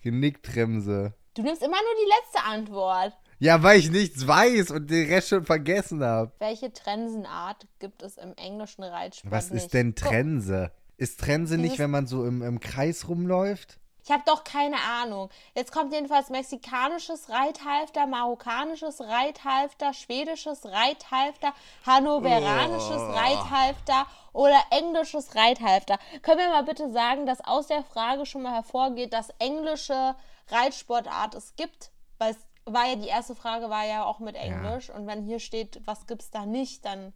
Genicktremse. 0.00 1.14
Du 1.34 1.42
nimmst 1.42 1.62
immer 1.62 1.76
nur 1.76 2.04
die 2.04 2.10
letzte 2.10 2.44
Antwort. 2.44 3.18
Ja, 3.38 3.62
weil 3.62 3.80
ich 3.80 3.90
nichts 3.90 4.26
weiß 4.26 4.70
und 4.70 4.90
den 4.90 5.08
Rest 5.08 5.28
schon 5.30 5.44
vergessen 5.44 6.04
habe. 6.04 6.32
Welche 6.38 6.72
Trensenart 6.72 7.66
gibt 7.78 8.02
es 8.02 8.16
im 8.16 8.34
englischen 8.36 8.84
Reitsport 8.84 9.32
Was 9.32 9.50
nicht? 9.50 9.64
ist 9.64 9.74
denn 9.74 9.94
Guck, 9.94 10.08
Trense? 10.10 10.70
Ist 10.96 11.20
Trense 11.20 11.56
nicht, 11.56 11.64
Dieses- 11.72 11.78
wenn 11.80 11.90
man 11.90 12.06
so 12.06 12.24
im, 12.24 12.42
im 12.42 12.60
Kreis 12.60 13.08
rumläuft? 13.08 13.78
Ich 14.06 14.10
habe 14.10 14.22
doch 14.26 14.44
keine 14.44 14.76
Ahnung. 15.00 15.30
Jetzt 15.54 15.72
kommt 15.72 15.90
jedenfalls 15.94 16.28
mexikanisches 16.28 17.30
Reithalfter, 17.30 18.06
marokkanisches 18.06 19.00
Reithalfter, 19.00 19.94
schwedisches 19.94 20.66
Reithalfter, 20.66 21.54
hannoveranisches 21.86 23.00
Oh. 23.00 23.12
Reithalfter 23.12 24.06
oder 24.34 24.60
englisches 24.70 25.34
Reithalfter. 25.34 25.98
Können 26.20 26.38
wir 26.40 26.48
mal 26.50 26.64
bitte 26.64 26.92
sagen, 26.92 27.24
dass 27.24 27.40
aus 27.42 27.68
der 27.68 27.82
Frage 27.82 28.26
schon 28.26 28.42
mal 28.42 28.52
hervorgeht, 28.52 29.14
dass 29.14 29.30
englische 29.38 30.14
Reitsportart 30.48 31.34
es 31.34 31.56
gibt? 31.56 31.90
Weil 32.18 32.32
es 32.32 32.38
war 32.66 32.86
ja 32.86 32.96
die 32.96 33.08
erste 33.08 33.34
Frage 33.34 33.70
war 33.70 33.86
ja 33.86 34.04
auch 34.04 34.18
mit 34.18 34.36
Englisch 34.36 34.90
und 34.90 35.06
wenn 35.06 35.22
hier 35.24 35.40
steht, 35.40 35.80
was 35.86 36.06
gibt's 36.06 36.30
da 36.30 36.44
nicht, 36.44 36.84
dann 36.84 37.14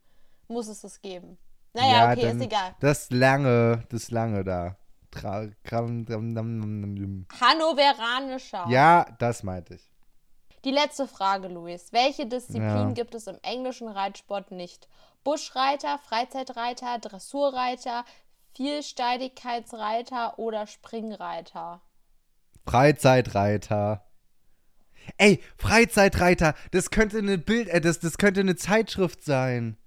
muss 0.49 0.69
es 0.69 0.85
es 0.85 1.03
geben. 1.03 1.37
Naja, 1.81 2.13
okay, 2.13 2.23
dann 2.23 2.41
ist 2.41 2.45
egal. 2.45 2.75
Das 2.81 3.11
lange, 3.11 3.85
das 3.89 4.11
lange 4.11 4.45
da. 4.45 4.77
Tra 5.11 5.47
kram, 5.65 6.05
dam, 6.05 6.35
dam, 6.35 6.61
dam. 6.61 7.27
Hannoveranischer. 7.41 8.67
Ja, 8.69 9.07
das 9.19 9.43
meinte 9.43 9.75
ich. 9.75 9.91
Die 10.65 10.71
letzte 10.71 11.07
Frage, 11.07 11.49
Luis. 11.49 11.93
Welche 11.93 12.27
Disziplin 12.27 12.63
Ja. 12.89 12.93
gibt 12.93 13.15
es 13.15 13.27
im 13.27 13.39
englischen 13.43 13.89
Reitsport 13.89 14.51
nicht? 14.51 14.89
Buschreiter, 15.25 15.99
Freizeitreiter, 15.99 16.99
Dressurreiter, 16.99 18.05
Vielsteidigkeitsreiter 18.55 20.39
oder 20.39 20.67
Springreiter? 20.67 21.81
Freizeitreiter. 22.67 24.05
Ey, 25.17 25.41
Freizeitreiter, 25.57 26.55
das 26.73 26.91
könnte 26.91 27.19
eine 27.19 27.39
Bild, 27.39 27.69
äh, 27.69 27.81
das, 27.81 28.01
das 28.01 28.19
könnte 28.19 28.41
eine 28.41 28.57
Zeitschrift 28.57 29.25
sein. 29.25 29.79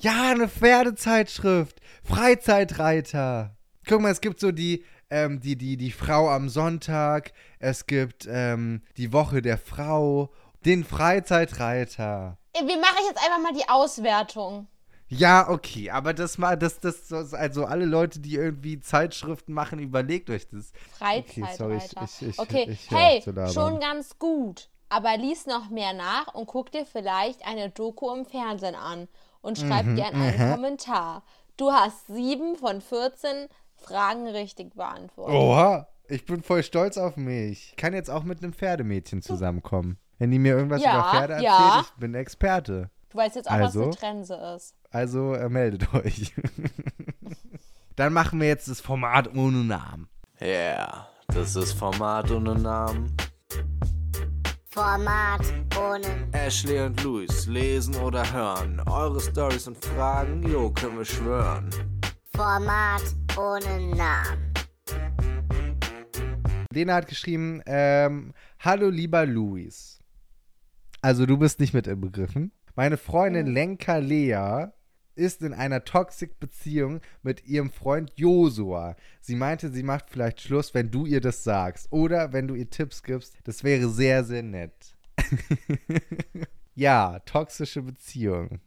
Ja, 0.00 0.30
eine 0.30 0.48
Pferdezeitschrift. 0.48 1.80
Freizeitreiter. 2.04 3.56
Guck 3.86 4.00
mal, 4.00 4.10
es 4.10 4.20
gibt 4.20 4.40
so 4.40 4.50
die, 4.52 4.84
ähm, 5.10 5.40
die, 5.40 5.56
die, 5.56 5.76
die 5.76 5.90
Frau 5.90 6.30
am 6.30 6.48
Sonntag. 6.48 7.32
Es 7.58 7.86
gibt 7.86 8.26
ähm, 8.30 8.82
die 8.96 9.12
Woche 9.12 9.42
der 9.42 9.58
Frau. 9.58 10.30
Den 10.64 10.84
Freizeitreiter. 10.84 12.38
Äh, 12.52 12.66
Wir 12.66 12.78
machen 12.78 12.98
jetzt 13.08 13.18
einfach 13.24 13.40
mal 13.42 13.52
die 13.54 13.68
Auswertung. 13.68 14.66
Ja, 15.08 15.48
okay, 15.48 15.90
aber 15.90 16.14
das 16.14 16.38
mal, 16.38 16.56
das, 16.56 16.78
das, 16.78 17.08
das, 17.08 17.34
also 17.34 17.64
alle 17.64 17.84
Leute, 17.84 18.20
die 18.20 18.36
irgendwie 18.36 18.78
Zeitschriften 18.80 19.52
machen, 19.52 19.80
überlegt 19.80 20.30
euch 20.30 20.46
das. 20.48 20.72
Freizeitreiter. 20.98 21.56
sorry, 21.56 21.76
ich- 21.78 22.22
ich- 22.22 22.28
ich- 22.28 22.38
okay, 22.38 22.66
ich 22.70 22.90
hey, 22.90 23.22
schon 23.52 23.80
ganz 23.80 24.18
gut. 24.18 24.68
Aber 24.88 25.16
lies 25.16 25.46
noch 25.46 25.68
mehr 25.70 25.92
nach 25.94 26.32
und 26.34 26.46
guck 26.46 26.70
dir 26.72 26.84
vielleicht 26.86 27.44
eine 27.46 27.70
Doku 27.70 28.12
im 28.14 28.24
Fernsehen 28.24 28.74
an 28.74 29.08
und 29.42 29.58
schreib 29.58 29.86
Mhm, 29.86 29.96
gern 29.96 30.14
einen 30.14 30.52
Kommentar. 30.54 31.22
Du 31.56 31.72
hast 31.72 32.06
sieben 32.06 32.56
von 32.56 32.80
14 32.80 33.48
Fragen 33.76 34.26
richtig 34.28 34.74
beantwortet. 34.74 35.34
Oha, 35.34 35.88
ich 36.08 36.24
bin 36.26 36.42
voll 36.42 36.62
stolz 36.62 36.96
auf 36.98 37.16
mich. 37.16 37.70
Ich 37.70 37.76
kann 37.76 37.92
jetzt 37.94 38.10
auch 38.10 38.24
mit 38.24 38.42
einem 38.42 38.52
Pferdemädchen 38.52 39.22
zusammenkommen. 39.22 39.98
Wenn 40.18 40.30
die 40.30 40.38
mir 40.38 40.54
irgendwas 40.56 40.82
Ja, 40.82 40.92
über 40.92 41.10
Pferde 41.10 41.32
erzählt, 41.34 41.50
ja. 41.52 41.80
ich 41.82 41.90
bin 42.00 42.14
Experte. 42.14 42.90
Du 43.08 43.18
weißt 43.18 43.36
jetzt 43.36 43.48
auch, 43.48 43.54
Also? 43.54 43.80
was 43.80 43.86
eine 43.86 43.96
Trense 43.96 44.34
ist. 44.56 44.74
Also 44.90 45.34
äh, 45.34 45.48
meldet 45.48 45.92
euch. 45.94 46.34
Dann 47.96 48.12
machen 48.12 48.40
wir 48.40 48.48
jetzt 48.48 48.68
das 48.68 48.80
Format 48.80 49.34
ohne 49.34 49.64
Namen. 49.64 50.08
Ja, 50.40 50.46
yeah, 50.46 51.08
das 51.28 51.54
ist 51.56 51.72
Format 51.74 52.30
ohne 52.30 52.54
Namen. 52.54 53.14
Format 54.72 55.40
ohne 55.76 56.28
Ashley 56.30 56.78
und 56.80 57.02
Luis 57.02 57.46
lesen 57.46 57.96
oder 57.96 58.22
hören. 58.32 58.80
Eure 58.86 59.20
Stories 59.20 59.66
und 59.66 59.84
Fragen, 59.84 60.44
jo, 60.48 60.70
können 60.70 60.96
wir 60.96 61.04
schwören. 61.04 61.68
Format 62.36 63.02
ohne 63.36 63.96
Namen. 63.96 64.54
Lena 66.72 66.94
hat 66.94 67.08
geschrieben, 67.08 67.60
ähm, 67.66 68.32
hallo 68.60 68.90
lieber 68.90 69.26
Luis. 69.26 69.98
Also 71.02 71.26
du 71.26 71.36
bist 71.36 71.58
nicht 71.58 71.74
mit 71.74 71.88
inbegriffen. 71.88 72.52
Meine 72.76 72.96
Freundin 72.96 73.48
Lenka 73.48 73.96
Lea 73.96 74.68
ist 75.20 75.42
in 75.42 75.52
einer 75.52 75.84
Toxic-Beziehung 75.84 77.00
mit 77.22 77.46
ihrem 77.46 77.70
Freund 77.70 78.10
Josua. 78.16 78.96
Sie 79.20 79.36
meinte, 79.36 79.70
sie 79.70 79.82
macht 79.82 80.10
vielleicht 80.10 80.40
Schluss, 80.40 80.74
wenn 80.74 80.90
du 80.90 81.04
ihr 81.04 81.20
das 81.20 81.44
sagst. 81.44 81.88
Oder 81.92 82.32
wenn 82.32 82.48
du 82.48 82.54
ihr 82.54 82.70
Tipps 82.70 83.02
gibst. 83.02 83.36
Das 83.44 83.62
wäre 83.62 83.88
sehr, 83.88 84.24
sehr 84.24 84.42
nett. 84.42 84.96
ja, 86.74 87.18
toxische 87.20 87.82
Beziehung. 87.82 88.60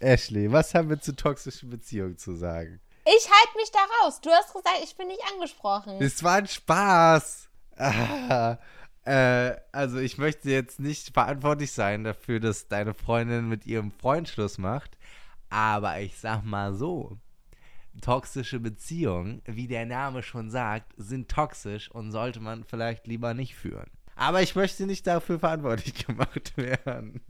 Ashley, 0.00 0.50
was 0.50 0.74
haben 0.74 0.90
wir 0.90 1.00
zu 1.00 1.14
toxischen 1.14 1.70
Beziehungen 1.70 2.18
zu 2.18 2.34
sagen? 2.34 2.80
Ich 3.04 3.30
halte 3.30 3.56
mich 3.56 3.70
da 3.70 3.78
raus. 4.02 4.20
Du 4.20 4.30
hast 4.30 4.52
gesagt, 4.52 4.80
ich 4.82 4.96
bin 4.96 5.06
nicht 5.06 5.22
angesprochen. 5.32 5.96
Es 6.00 6.24
war 6.24 6.34
ein 6.34 6.48
Spaß. 6.48 7.48
Ah, 7.76 8.58
äh, 9.04 9.54
also 9.70 9.98
ich 9.98 10.18
möchte 10.18 10.50
jetzt 10.50 10.80
nicht 10.80 11.14
verantwortlich 11.14 11.70
sein 11.70 12.02
dafür, 12.02 12.40
dass 12.40 12.66
deine 12.66 12.94
Freundin 12.94 13.48
mit 13.48 13.64
ihrem 13.64 13.92
Freund 13.92 14.28
Schluss 14.28 14.58
macht. 14.58 14.95
Aber 15.48 16.00
ich 16.00 16.18
sag 16.18 16.44
mal 16.44 16.74
so, 16.74 17.18
toxische 18.00 18.60
Beziehungen, 18.60 19.42
wie 19.46 19.68
der 19.68 19.86
Name 19.86 20.22
schon 20.22 20.50
sagt, 20.50 20.92
sind 20.96 21.30
toxisch 21.30 21.90
und 21.90 22.12
sollte 22.12 22.40
man 22.40 22.64
vielleicht 22.64 23.06
lieber 23.06 23.32
nicht 23.34 23.54
führen. 23.54 23.90
Aber 24.16 24.42
ich 24.42 24.54
möchte 24.56 24.86
nicht 24.86 25.06
dafür 25.06 25.38
verantwortlich 25.38 25.94
gemacht 26.06 26.56
werden. 26.56 27.20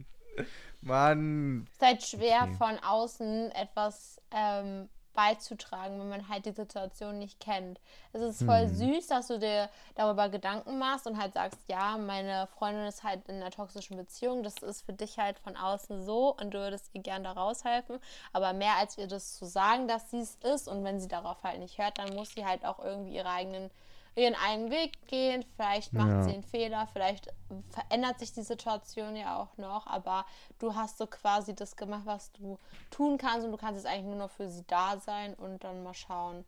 Mann. 0.81 1.65
Es 1.67 1.73
ist 1.73 1.81
halt 1.81 2.03
schwer 2.03 2.43
Okay. 2.43 2.53
von 2.57 2.79
außen 2.79 3.51
etwas 3.51 4.21
ähm, 4.31 4.87
beizutragen, 5.17 5.99
wenn 5.99 6.09
man 6.09 6.29
halt 6.29 6.45
die 6.45 6.53
Situation 6.53 7.19
nicht 7.19 7.41
kennt. 7.41 7.81
Es 8.13 8.21
ist 8.21 8.43
voll 8.43 8.67
Hm. 8.67 8.69
süß, 8.69 9.07
dass 9.07 9.27
du 9.27 9.39
dir 9.39 9.69
darüber 9.95 10.29
Gedanken 10.29 10.77
machst 10.79 11.07
und 11.07 11.19
halt 11.19 11.33
sagst, 11.33 11.59
ja, 11.67 11.97
meine 11.97 12.47
Freundin 12.57 12.85
ist 12.85 13.03
halt 13.03 13.27
in 13.27 13.35
einer 13.37 13.51
toxischen 13.51 13.97
Beziehung, 13.97 14.43
das 14.43 14.61
ist 14.61 14.83
für 14.85 14.93
dich 14.93 15.17
halt 15.19 15.39
von 15.39 15.57
außen 15.57 16.05
so 16.05 16.35
und 16.35 16.53
du 16.53 16.59
würdest 16.59 16.91
ihr 16.93 17.01
gern 17.01 17.23
da 17.23 17.33
raushelfen, 17.33 17.99
aber 18.33 18.53
mehr 18.53 18.75
als 18.77 18.97
ihr 18.97 19.07
das 19.07 19.35
zu 19.37 19.45
sagen, 19.45 19.87
dass 19.89 20.11
sie 20.11 20.19
es 20.19 20.35
ist 20.35 20.67
und 20.69 20.83
wenn 20.85 20.99
sie 21.01 21.09
darauf 21.09 21.43
halt 21.43 21.59
nicht 21.59 21.79
hört, 21.79 21.97
dann 21.97 22.13
muss 22.15 22.33
sie 22.35 22.45
halt 22.45 22.63
auch 22.65 22.79
irgendwie 22.79 23.15
ihre 23.15 23.29
eigenen 23.29 23.71
ihren 24.17 24.35
eigenen 24.35 24.71
Weg 24.71 25.07
gehen. 25.07 25.45
Vielleicht 25.55 25.93
macht 25.93 26.09
Ja. 26.09 26.23
sie 26.23 26.33
einen 26.33 26.43
Fehler, 26.43 26.87
vielleicht 26.91 27.27
verändert 27.69 28.19
sich 28.19 28.33
die 28.33 28.41
Situation 28.41 29.15
ja 29.15 29.37
auch 29.37 29.55
noch, 29.57 29.85
aber 29.87 30.25
du 30.59 30.75
hast 30.75 30.97
so 30.97 31.05
quasi 31.07 31.55
das 31.55 31.75
gemacht, 31.75 32.01
was 32.05 32.31
du 32.33 32.57
tun 32.89 33.17
kannst 33.17 33.45
und 33.45 33.51
du 33.51 33.57
kannst 33.57 33.77
jetzt 33.81 33.85
eigentlich 33.91 34.05
nur 34.07 34.15
noch 34.15 34.31
für 34.31 34.49
sie 34.49 34.63
da 34.67 34.97
sein 34.99 35.33
und 35.35 35.63
dann 35.63 35.83
mal 35.83 35.93
schauen. 35.93 36.43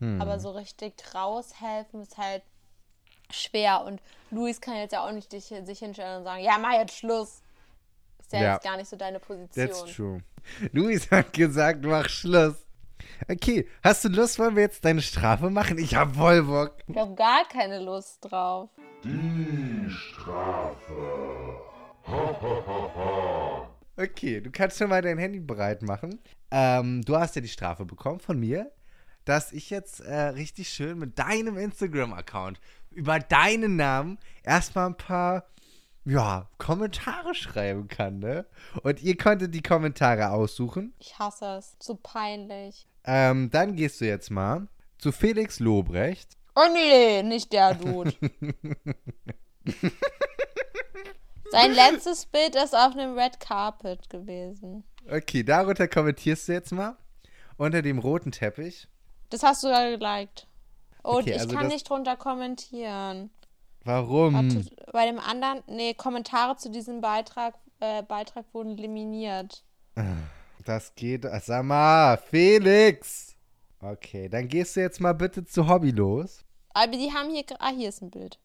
Hm. 0.00 0.20
Aber 0.20 0.38
so 0.38 0.50
richtig 0.50 0.92
raushelfen 1.14 2.02
ist 2.02 2.18
halt 2.18 2.42
schwer 3.30 3.84
und 3.84 4.00
Luis 4.30 4.60
kann 4.60 4.74
jetzt 4.76 4.92
ja 4.92 5.06
auch 5.06 5.12
nicht 5.12 5.32
dich, 5.32 5.44
sich 5.46 5.78
hinstellen 5.78 6.18
und 6.18 6.24
sagen, 6.24 6.42
ja, 6.44 6.58
mach 6.58 6.72
jetzt 6.72 6.94
Schluss. 6.96 7.40
Ist 8.20 8.32
ja, 8.32 8.40
Ja. 8.42 8.54
jetzt 8.54 8.64
gar 8.64 8.76
nicht 8.76 8.88
so 8.88 8.96
deine 8.96 9.18
Position. 9.18 9.66
That's 9.68 9.94
true. 9.94 10.20
Luis 10.72 11.10
hat 11.10 11.32
gesagt, 11.32 11.84
mach 11.84 12.08
Schluss. 12.08 12.56
Okay, 13.28 13.68
hast 13.82 14.04
du 14.04 14.08
Lust, 14.08 14.38
wollen 14.38 14.56
wir 14.56 14.62
jetzt 14.62 14.84
deine 14.84 15.02
Strafe 15.02 15.50
machen? 15.50 15.78
Ich 15.78 15.94
hab 15.94 16.16
voll 16.16 16.42
Bock. 16.42 16.76
Ich 16.86 16.96
habe 16.96 17.14
gar 17.14 17.46
keine 17.48 17.78
Lust 17.78 18.18
drauf. 18.22 18.70
Okay, 23.94 24.40
du 24.40 24.50
kannst 24.50 24.78
schon 24.78 24.88
mal 24.88 25.02
dein 25.02 25.18
Handy 25.18 25.38
bereit 25.38 25.82
machen. 25.82 26.18
Ähm, 26.50 27.02
du 27.02 27.16
hast 27.16 27.36
ja 27.36 27.42
die 27.42 27.48
Strafe 27.48 27.84
bekommen 27.84 28.20
von 28.20 28.40
mir, 28.40 28.72
dass 29.26 29.52
ich 29.52 29.70
jetzt 29.70 30.00
äh, 30.00 30.14
richtig 30.14 30.70
schön 30.70 30.98
mit 30.98 31.18
deinem 31.18 31.58
Instagram-Account 31.58 32.58
über 32.90 33.18
deinen 33.18 33.76
Namen 33.76 34.18
erstmal 34.42 34.86
ein 34.86 34.96
paar, 34.96 35.44
ja, 36.04 36.48
Kommentare 36.58 37.34
schreiben 37.34 37.86
kann, 37.86 38.18
ne? 38.18 38.46
Und 38.82 39.02
ihr 39.02 39.16
konntet 39.16 39.54
die 39.54 39.62
Kommentare 39.62 40.30
aussuchen. 40.30 40.94
Ich 40.98 41.18
hasse 41.18 41.56
es. 41.58 41.78
Zu 41.78 41.96
peinlich. 41.96 42.86
Ähm, 43.04 43.50
dann 43.50 43.76
gehst 43.76 44.00
du 44.00 44.06
jetzt 44.06 44.30
mal 44.30 44.68
zu 44.98 45.12
Felix 45.12 45.60
Lobrecht. 45.60 46.36
Oh 46.54 46.68
nee, 46.72 47.22
nicht 47.22 47.52
der 47.52 47.74
Dude. 47.74 48.14
Sein 51.50 51.72
letztes 51.72 52.26
Bild 52.26 52.54
ist 52.56 52.74
auf 52.74 52.92
einem 52.92 53.18
Red 53.18 53.40
Carpet 53.40 54.08
gewesen. 54.08 54.84
Okay, 55.10 55.42
darunter 55.42 55.88
kommentierst 55.88 56.48
du 56.48 56.52
jetzt 56.52 56.72
mal. 56.72 56.96
Unter 57.56 57.82
dem 57.82 57.98
roten 57.98 58.32
Teppich. 58.32 58.88
Das 59.30 59.42
hast 59.42 59.62
du 59.64 59.68
ja 59.68 59.90
geliked. 59.90 60.46
Und 61.02 61.22
Okay, 61.22 61.30
ich 61.32 61.40
also 61.40 61.54
kann 61.54 61.66
nicht 61.68 61.88
drunter 61.88 62.16
kommentieren. 62.16 63.30
Warum? 63.84 64.34
Warte, 64.34 64.64
bei 64.92 65.06
dem 65.06 65.18
anderen, 65.18 65.62
nee, 65.66 65.94
Kommentare 65.94 66.56
zu 66.56 66.70
diesem 66.70 67.00
Beitrag, 67.00 67.54
äh, 67.80 68.02
Beitrag 68.02 68.44
wurden 68.52 68.78
eliminiert. 68.78 69.64
Das 70.64 70.94
geht. 70.94 71.24
äh, 71.24 71.40
Sag 71.42 71.64
mal, 71.64 72.16
Felix! 72.16 73.36
Okay, 73.80 74.28
dann 74.28 74.48
gehst 74.48 74.76
du 74.76 74.80
jetzt 74.80 75.00
mal 75.00 75.12
bitte 75.12 75.44
zu 75.44 75.68
Hobby 75.68 75.90
los. 75.90 76.44
Aber 76.72 76.92
die 76.92 77.12
haben 77.12 77.30
hier, 77.30 77.44
ah, 77.58 77.72
hier 77.76 77.88
ist 77.88 78.00
ein 78.00 78.10
Bild. 78.10 78.38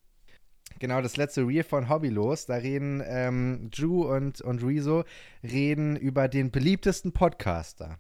Genau, 0.80 1.02
das 1.02 1.16
letzte 1.18 1.42
Reel 1.48 1.64
von 1.64 1.90
Hobby 1.90 2.10
los. 2.10 2.46
Da 2.46 2.56
reden 2.56 3.02
ähm, 3.06 3.70
Drew 3.72 4.04
und, 4.04 4.42
und 4.42 4.64
Rezo 4.64 5.04
reden 5.44 5.96
über 5.96 6.28
den 6.28 6.52
beliebtesten 6.52 7.14
Podcaster. 7.14 8.00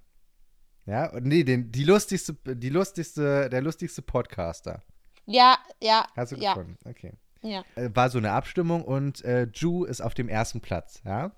Ja, 0.86 1.12
und 1.12 1.26
nee, 1.26 1.44
den, 1.44 1.72
die 1.72 1.84
lustigste, 1.84 2.34
die 2.34 2.70
lustigste, 2.70 3.50
der 3.50 3.62
lustigste 3.62 4.02
Podcaster. 4.02 4.82
Ja, 5.26 5.58
ja, 5.82 6.08
Hast 6.16 6.32
du 6.32 6.38
ja, 6.38 6.54
gefunden? 6.54 6.78
Okay. 6.86 7.14
ja. 7.42 7.64
Äh, 7.76 7.90
War 7.94 8.10
so 8.10 8.18
eine 8.18 8.32
Abstimmung 8.32 8.84
und 8.84 9.24
äh, 9.26 9.48
Drew 9.48 9.84
ist 9.84 10.02
auf 10.02 10.14
dem 10.14 10.30
ersten 10.30 10.62
Platz, 10.62 11.02
ja. 11.06 11.32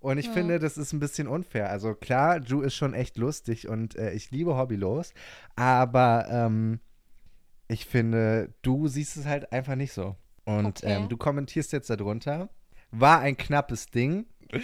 Und 0.00 0.16
ich 0.18 0.28
finde, 0.30 0.58
das 0.58 0.78
ist 0.78 0.92
ein 0.94 0.98
bisschen 1.00 1.28
unfair. 1.28 1.68
Also 1.70 1.94
klar, 1.94 2.40
Drew 2.40 2.62
ist 2.62 2.74
schon 2.74 2.94
echt 2.94 3.18
lustig 3.18 3.68
und 3.68 3.96
äh, 3.96 4.12
ich 4.12 4.30
liebe 4.30 4.56
Hobbylos, 4.56 5.12
aber 5.56 6.26
ähm, 6.30 6.80
ich 7.68 7.84
finde, 7.86 8.54
du 8.62 8.88
siehst 8.88 9.16
es 9.18 9.26
halt 9.26 9.52
einfach 9.52 9.74
nicht 9.76 9.92
so. 9.92 10.16
Und 10.44 10.66
Okay. 10.82 10.94
ähm, 10.94 11.08
du 11.08 11.16
kommentierst 11.18 11.72
jetzt 11.72 11.90
darunter. 11.90 12.48
War 12.90 13.20
ein 13.20 13.36
knappes 13.36 13.86
Ding. 13.86 14.26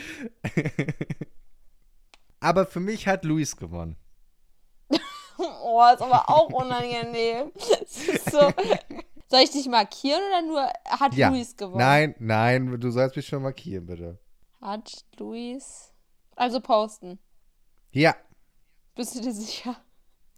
aber 2.40 2.66
für 2.66 2.80
mich 2.80 3.06
hat 3.06 3.24
Luis 3.24 3.56
gewonnen. 3.56 3.96
Oh, 5.38 5.82
ist 5.92 6.00
aber 6.00 6.30
auch 6.30 6.48
unangenehm. 6.48 7.52
So. 8.30 8.50
Soll 9.28 9.40
ich 9.42 9.50
dich 9.50 9.68
markieren 9.68 10.22
oder 10.30 10.42
nur 10.46 10.66
hat 10.98 11.12
Ja. 11.14 11.28
Luis 11.28 11.54
gewonnen? 11.56 11.76
Nein, 11.78 12.14
nein, 12.18 12.80
du 12.80 12.90
sollst 12.90 13.16
mich 13.16 13.26
schon 13.26 13.42
markieren, 13.42 13.84
bitte. 13.84 14.18
Hat 14.66 15.04
Luis. 15.16 15.92
Also 16.34 16.58
posten. 16.60 17.20
Ja, 17.92 18.16
Bist 18.96 19.14
du 19.14 19.20
dir 19.20 19.32
sicher? 19.32 19.76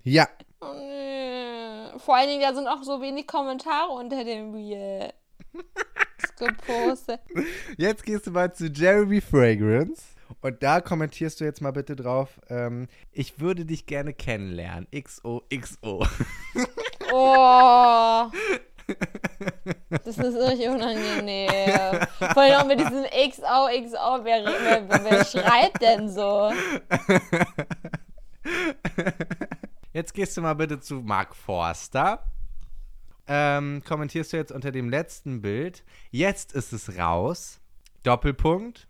ja. 0.04 0.28
Oh, 0.60 0.66
nee. 0.74 1.98
Vor 1.98 2.14
allen 2.14 2.28
Dingen, 2.28 2.42
da 2.42 2.54
sind 2.54 2.68
auch 2.68 2.82
so 2.82 3.00
wenig 3.00 3.26
Kommentare 3.26 3.90
unter 3.90 4.24
dem 4.24 4.52
Reel. 4.52 5.14
Gepostet. 6.38 7.20
Jetzt 7.78 8.04
gehst 8.04 8.26
du 8.26 8.30
mal 8.30 8.52
zu 8.52 8.66
Jeremy 8.66 9.22
Fragrance. 9.22 10.02
Und 10.42 10.62
da 10.62 10.82
kommentierst 10.82 11.40
du 11.40 11.46
jetzt 11.46 11.62
mal 11.62 11.70
bitte 11.70 11.96
drauf, 11.96 12.38
ähm, 12.50 12.86
ich 13.12 13.40
würde 13.40 13.64
dich 13.64 13.86
gerne 13.86 14.12
kennenlernen. 14.12 14.86
XOXO. 14.92 16.06
Oh. 17.12 18.26
Das 20.04 20.18
ist 20.18 20.36
richtig 20.36 20.68
unangenehm. 20.68 21.48
Vor 22.18 22.42
allem 22.42 22.54
auch 22.60 22.66
mit 22.66 22.80
diesem 22.80 23.04
XO, 23.04 24.22
Wer, 24.24 24.44
wer, 24.44 25.04
wer 25.04 25.24
schreibt 25.24 25.82
denn 25.82 26.08
so? 26.08 26.50
Jetzt 29.92 30.14
gehst 30.14 30.36
du 30.36 30.42
mal 30.42 30.54
bitte 30.54 30.80
zu 30.80 30.96
Mark 30.96 31.34
Forster. 31.34 32.24
Ähm, 33.26 33.82
kommentierst 33.86 34.32
du 34.32 34.36
jetzt 34.38 34.52
unter 34.52 34.70
dem 34.72 34.88
letzten 34.88 35.42
Bild. 35.42 35.84
Jetzt 36.10 36.52
ist 36.52 36.72
es 36.72 36.96
raus. 36.98 37.60
Doppelpunkt. 38.02 38.88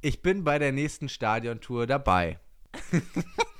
Ich 0.00 0.20
bin 0.20 0.44
bei 0.44 0.58
der 0.58 0.72
nächsten 0.72 1.08
Stadiontour 1.08 1.86
dabei. 1.86 2.38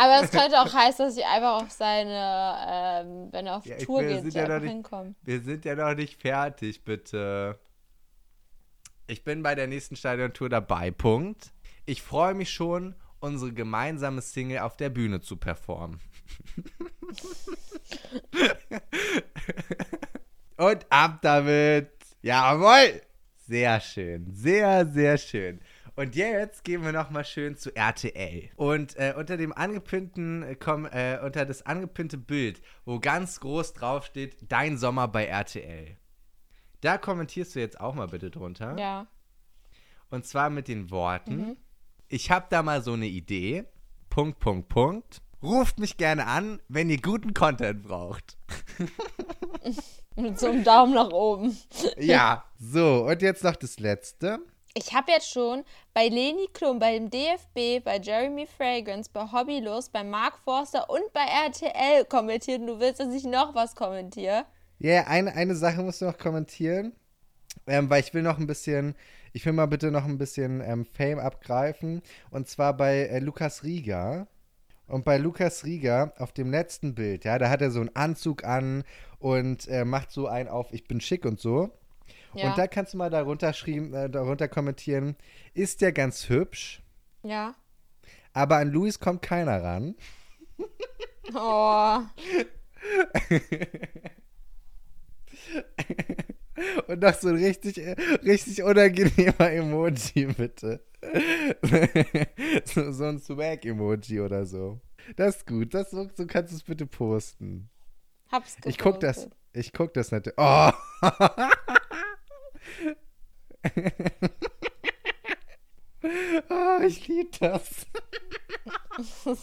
Aber 0.00 0.22
es 0.24 0.30
könnte 0.30 0.58
auch 0.60 0.72
heißen, 0.72 1.06
dass 1.06 1.16
ich 1.16 1.24
einfach 1.26 1.62
auf 1.62 1.70
seine, 1.70 2.54
ähm, 2.68 3.28
wenn 3.32 3.46
er 3.46 3.56
auf 3.56 3.66
Ja, 3.66 3.76
Tour 3.76 4.00
wir 4.02 4.22
geht, 4.22 4.32
ja 4.34 4.48
noch 4.48 4.60
nicht- 4.60 4.70
hinkommen. 4.70 5.14
Wir 5.22 5.40
sind 5.42 5.64
ja 5.64 5.74
noch 5.74 5.94
nicht 5.94 6.20
fertig, 6.20 6.84
bitte. 6.84 7.58
Ich 9.06 9.24
bin 9.24 9.42
bei 9.42 9.54
der 9.54 9.66
nächsten 9.66 9.96
Stadiontour 9.96 10.48
dabei. 10.48 10.90
Punkt. 10.90 11.52
Ich 11.84 12.00
freue 12.02 12.34
mich 12.34 12.50
schon, 12.50 12.94
unsere 13.18 13.52
gemeinsame 13.52 14.22
Single 14.22 14.60
auf 14.60 14.76
der 14.76 14.88
Bühne 14.88 15.20
zu 15.20 15.36
performen. 15.36 16.00
Und 20.56 20.86
ab 20.90 21.18
damit. 21.22 21.90
Jawohl. 22.22 23.02
Sehr 23.46 23.80
schön. 23.80 24.30
Sehr, 24.32 24.86
sehr 24.86 25.18
schön. 25.18 25.60
Und 26.00 26.16
jetzt 26.16 26.64
gehen 26.64 26.82
wir 26.82 26.92
noch 26.92 27.10
mal 27.10 27.26
schön 27.26 27.58
zu 27.58 27.76
RTL. 27.76 28.48
Und 28.56 28.96
äh, 28.96 29.12
unter 29.18 29.36
dem 29.36 29.52
angepinnten, 29.52 30.42
äh, 30.42 30.56
komm, 30.58 30.86
äh, 30.86 31.18
unter 31.22 31.44
das 31.44 31.66
angepinnte 31.66 32.16
Bild, 32.16 32.62
wo 32.86 32.98
ganz 32.98 33.38
groß 33.40 33.74
drauf 33.74 34.06
steht, 34.06 34.50
Dein 34.50 34.78
Sommer 34.78 35.08
bei 35.08 35.26
RTL. 35.26 35.98
Da 36.80 36.96
kommentierst 36.96 37.54
du 37.54 37.60
jetzt 37.60 37.78
auch 37.78 37.94
mal 37.94 38.08
bitte 38.08 38.30
drunter. 38.30 38.78
Ja. 38.78 39.08
Und 40.08 40.24
zwar 40.24 40.48
mit 40.48 40.68
den 40.68 40.90
Worten: 40.90 41.58
Ich 42.08 42.30
habe 42.30 42.46
da 42.48 42.62
mal 42.62 42.82
so 42.82 42.94
eine 42.94 43.06
Idee. 43.06 43.66
Punkt, 44.08 44.38
Punkt, 44.38 44.70
Punkt. 44.70 45.20
Ruft 45.42 45.78
mich 45.78 45.98
gerne 45.98 46.26
an, 46.26 46.62
wenn 46.68 46.88
ihr 46.88 47.02
guten 47.02 47.34
Content 47.34 47.82
braucht. 47.82 48.38
Mit 50.16 50.38
so 50.38 50.46
einem 50.46 50.64
Daumen 50.64 50.94
nach 50.94 51.10
oben. 51.10 51.58
Ja. 51.98 52.46
So, 52.58 53.04
und 53.06 53.20
jetzt 53.20 53.44
noch 53.44 53.56
das 53.56 53.78
letzte. 53.78 54.40
Ich 54.74 54.94
habe 54.94 55.10
jetzt 55.10 55.28
schon 55.28 55.64
bei 55.94 56.06
Leni 56.06 56.46
Klum, 56.52 56.78
beim 56.78 57.10
DFB, 57.10 57.84
bei 57.84 57.98
Jeremy 58.00 58.46
Fragrance, 58.46 59.10
bei 59.12 59.26
Hobbylos, 59.32 59.88
bei 59.88 60.04
Mark 60.04 60.38
Forster 60.44 60.88
und 60.88 61.12
bei 61.12 61.22
RTL 61.22 62.04
kommentiert. 62.04 62.60
Und 62.60 62.68
du 62.68 62.78
willst, 62.78 63.00
dass 63.00 63.12
ich 63.12 63.24
noch 63.24 63.52
was 63.56 63.74
kommentiere? 63.74 64.44
Ja, 64.78 64.90
yeah, 64.90 65.06
eine, 65.08 65.34
eine 65.34 65.56
Sache 65.56 65.82
musst 65.82 66.00
du 66.00 66.04
noch 66.04 66.18
kommentieren. 66.18 66.92
Ähm, 67.66 67.90
weil 67.90 68.00
ich 68.00 68.14
will 68.14 68.22
noch 68.22 68.38
ein 68.38 68.46
bisschen, 68.46 68.94
ich 69.32 69.44
will 69.44 69.52
mal 69.54 69.66
bitte 69.66 69.90
noch 69.90 70.04
ein 70.04 70.18
bisschen 70.18 70.60
ähm, 70.60 70.84
Fame 70.84 71.18
abgreifen. 71.18 72.00
Und 72.30 72.48
zwar 72.48 72.76
bei 72.76 73.06
äh, 73.06 73.18
Lukas 73.18 73.64
Rieger. 73.64 74.28
Und 74.86 75.04
bei 75.04 75.18
Lukas 75.18 75.64
Rieger 75.64 76.12
auf 76.18 76.30
dem 76.30 76.50
letzten 76.52 76.94
Bild, 76.94 77.24
ja, 77.24 77.38
da 77.38 77.48
hat 77.48 77.60
er 77.60 77.72
so 77.72 77.80
einen 77.80 77.94
Anzug 77.94 78.44
an 78.44 78.84
und 79.18 79.66
äh, 79.66 79.84
macht 79.84 80.12
so 80.12 80.28
einen 80.28 80.48
auf, 80.48 80.72
ich 80.72 80.86
bin 80.86 81.00
schick 81.00 81.24
und 81.24 81.40
so. 81.40 81.70
Ja. 82.34 82.50
Und 82.50 82.58
da 82.58 82.66
kannst 82.66 82.94
du 82.94 82.98
mal 82.98 83.10
darunter, 83.10 83.52
schreiben, 83.52 83.92
äh, 83.94 84.08
darunter 84.08 84.48
kommentieren, 84.48 85.16
ist 85.54 85.80
der 85.80 85.92
ganz 85.92 86.28
hübsch? 86.28 86.82
Ja. 87.22 87.54
Aber 88.32 88.56
an 88.56 88.70
Luis 88.70 89.00
kommt 89.00 89.22
keiner 89.22 89.62
ran. 89.62 89.94
Oh. 91.34 92.00
Und 96.86 97.00
noch 97.00 97.14
so 97.14 97.28
ein 97.28 97.36
richtig, 97.36 97.78
richtig 98.24 98.62
unangenehmer 98.62 99.50
Emoji, 99.50 100.26
bitte. 100.26 100.84
so, 102.64 102.92
so 102.92 103.04
ein 103.04 103.18
Swag-Emoji 103.18 104.20
oder 104.20 104.44
so. 104.44 104.80
Das 105.16 105.36
ist 105.36 105.46
gut. 105.46 105.72
Das, 105.74 105.90
so, 105.90 106.08
so 106.14 106.26
kannst 106.26 106.52
du 106.52 106.56
es 106.56 106.62
bitte 106.62 106.86
posten. 106.86 107.70
Hab's 108.30 108.56
gepostet. 108.56 108.66
Ich 108.66 108.78
guck 108.78 109.00
das, 109.00 109.28
ich 109.52 109.72
guck 109.72 109.94
das 109.94 110.10
natürlich. 110.12 110.38
Oh! 110.38 110.70
oh, 116.48 116.80
ich 116.86 117.08
liebe 117.08 117.30
das. 117.38 117.86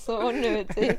so 0.06 0.20
unnötig. 0.20 0.98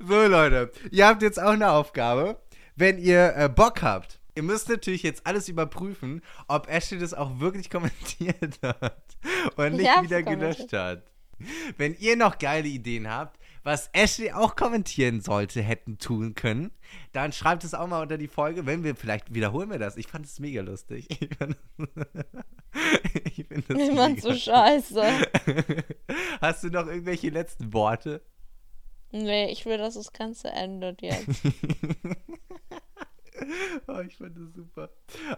So, 0.00 0.26
Leute, 0.26 0.72
ihr 0.90 1.06
habt 1.06 1.22
jetzt 1.22 1.40
auch 1.40 1.52
eine 1.52 1.70
Aufgabe. 1.70 2.40
Wenn 2.76 2.98
ihr 2.98 3.34
äh, 3.36 3.48
Bock 3.48 3.82
habt, 3.82 4.20
ihr 4.34 4.42
müsst 4.42 4.68
natürlich 4.68 5.02
jetzt 5.02 5.26
alles 5.26 5.48
überprüfen, 5.48 6.22
ob 6.48 6.68
Ashley 6.68 6.98
das 6.98 7.14
auch 7.14 7.40
wirklich 7.40 7.70
kommentiert 7.70 8.58
hat 8.62 9.16
und 9.56 9.74
nicht 9.74 10.02
wieder 10.02 10.22
gelöscht 10.22 10.72
hat. 10.72 11.04
Wenn 11.76 11.94
ihr 11.94 12.16
noch 12.16 12.38
geile 12.38 12.68
Ideen 12.68 13.08
habt, 13.08 13.39
was 13.62 13.90
Ashley 13.92 14.32
auch 14.32 14.56
kommentieren 14.56 15.20
sollte, 15.20 15.62
hätten 15.62 15.98
tun 15.98 16.34
können, 16.34 16.70
dann 17.12 17.32
schreibt 17.32 17.62
es 17.64 17.74
auch 17.74 17.86
mal 17.86 18.02
unter 18.02 18.18
die 18.18 18.28
Folge. 18.28 18.66
Wenn 18.66 18.84
wir, 18.84 18.94
vielleicht 18.96 19.34
wiederholen 19.34 19.70
wir 19.70 19.78
das. 19.78 19.96
Ich 19.96 20.06
fand 20.06 20.26
es 20.26 20.38
mega 20.40 20.60
lustig. 20.62 21.08
Ich 21.10 21.18
finde 23.46 23.64
das 23.68 23.76
Niemand 23.76 24.22
so 24.22 24.34
scheiße. 24.34 25.02
Hast 26.40 26.64
du 26.64 26.68
noch 26.68 26.86
irgendwelche 26.86 27.28
letzten 27.30 27.72
Worte? 27.72 28.22
Nee, 29.12 29.50
ich 29.50 29.66
will, 29.66 29.78
dass 29.78 29.94
das 29.94 30.12
Ganze 30.12 30.50
endet 30.50 31.02
jetzt. 31.02 31.28
oh, 33.86 34.00
ich 34.00 34.16
fand 34.16 34.36
das 34.36 34.54
super. 34.54 34.90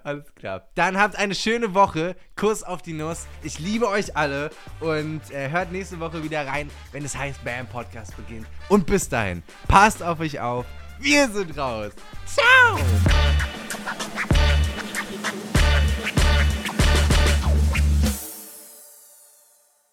Alles 0.02 0.34
klar. 0.34 0.68
Dann 0.74 0.98
habt 0.98 1.16
eine 1.16 1.34
schöne 1.34 1.74
Woche. 1.74 2.16
Kuss 2.36 2.62
auf 2.62 2.82
die 2.82 2.92
Nuss. 2.92 3.26
Ich 3.42 3.58
liebe 3.58 3.88
euch 3.88 4.16
alle. 4.16 4.50
Und 4.80 5.20
äh, 5.30 5.50
hört 5.50 5.72
nächste 5.72 6.00
Woche 6.00 6.22
wieder 6.22 6.46
rein, 6.46 6.70
wenn 6.92 7.04
es 7.04 7.16
heißt 7.16 7.44
Bam 7.44 7.66
Podcast 7.66 8.16
beginnt. 8.16 8.46
Und 8.68 8.86
bis 8.86 9.08
dahin, 9.08 9.42
passt 9.68 10.02
auf 10.02 10.20
euch 10.20 10.40
auf. 10.40 10.66
Wir 10.98 11.28
sind 11.28 11.56
raus. 11.58 11.92
Ciao. 12.26 12.78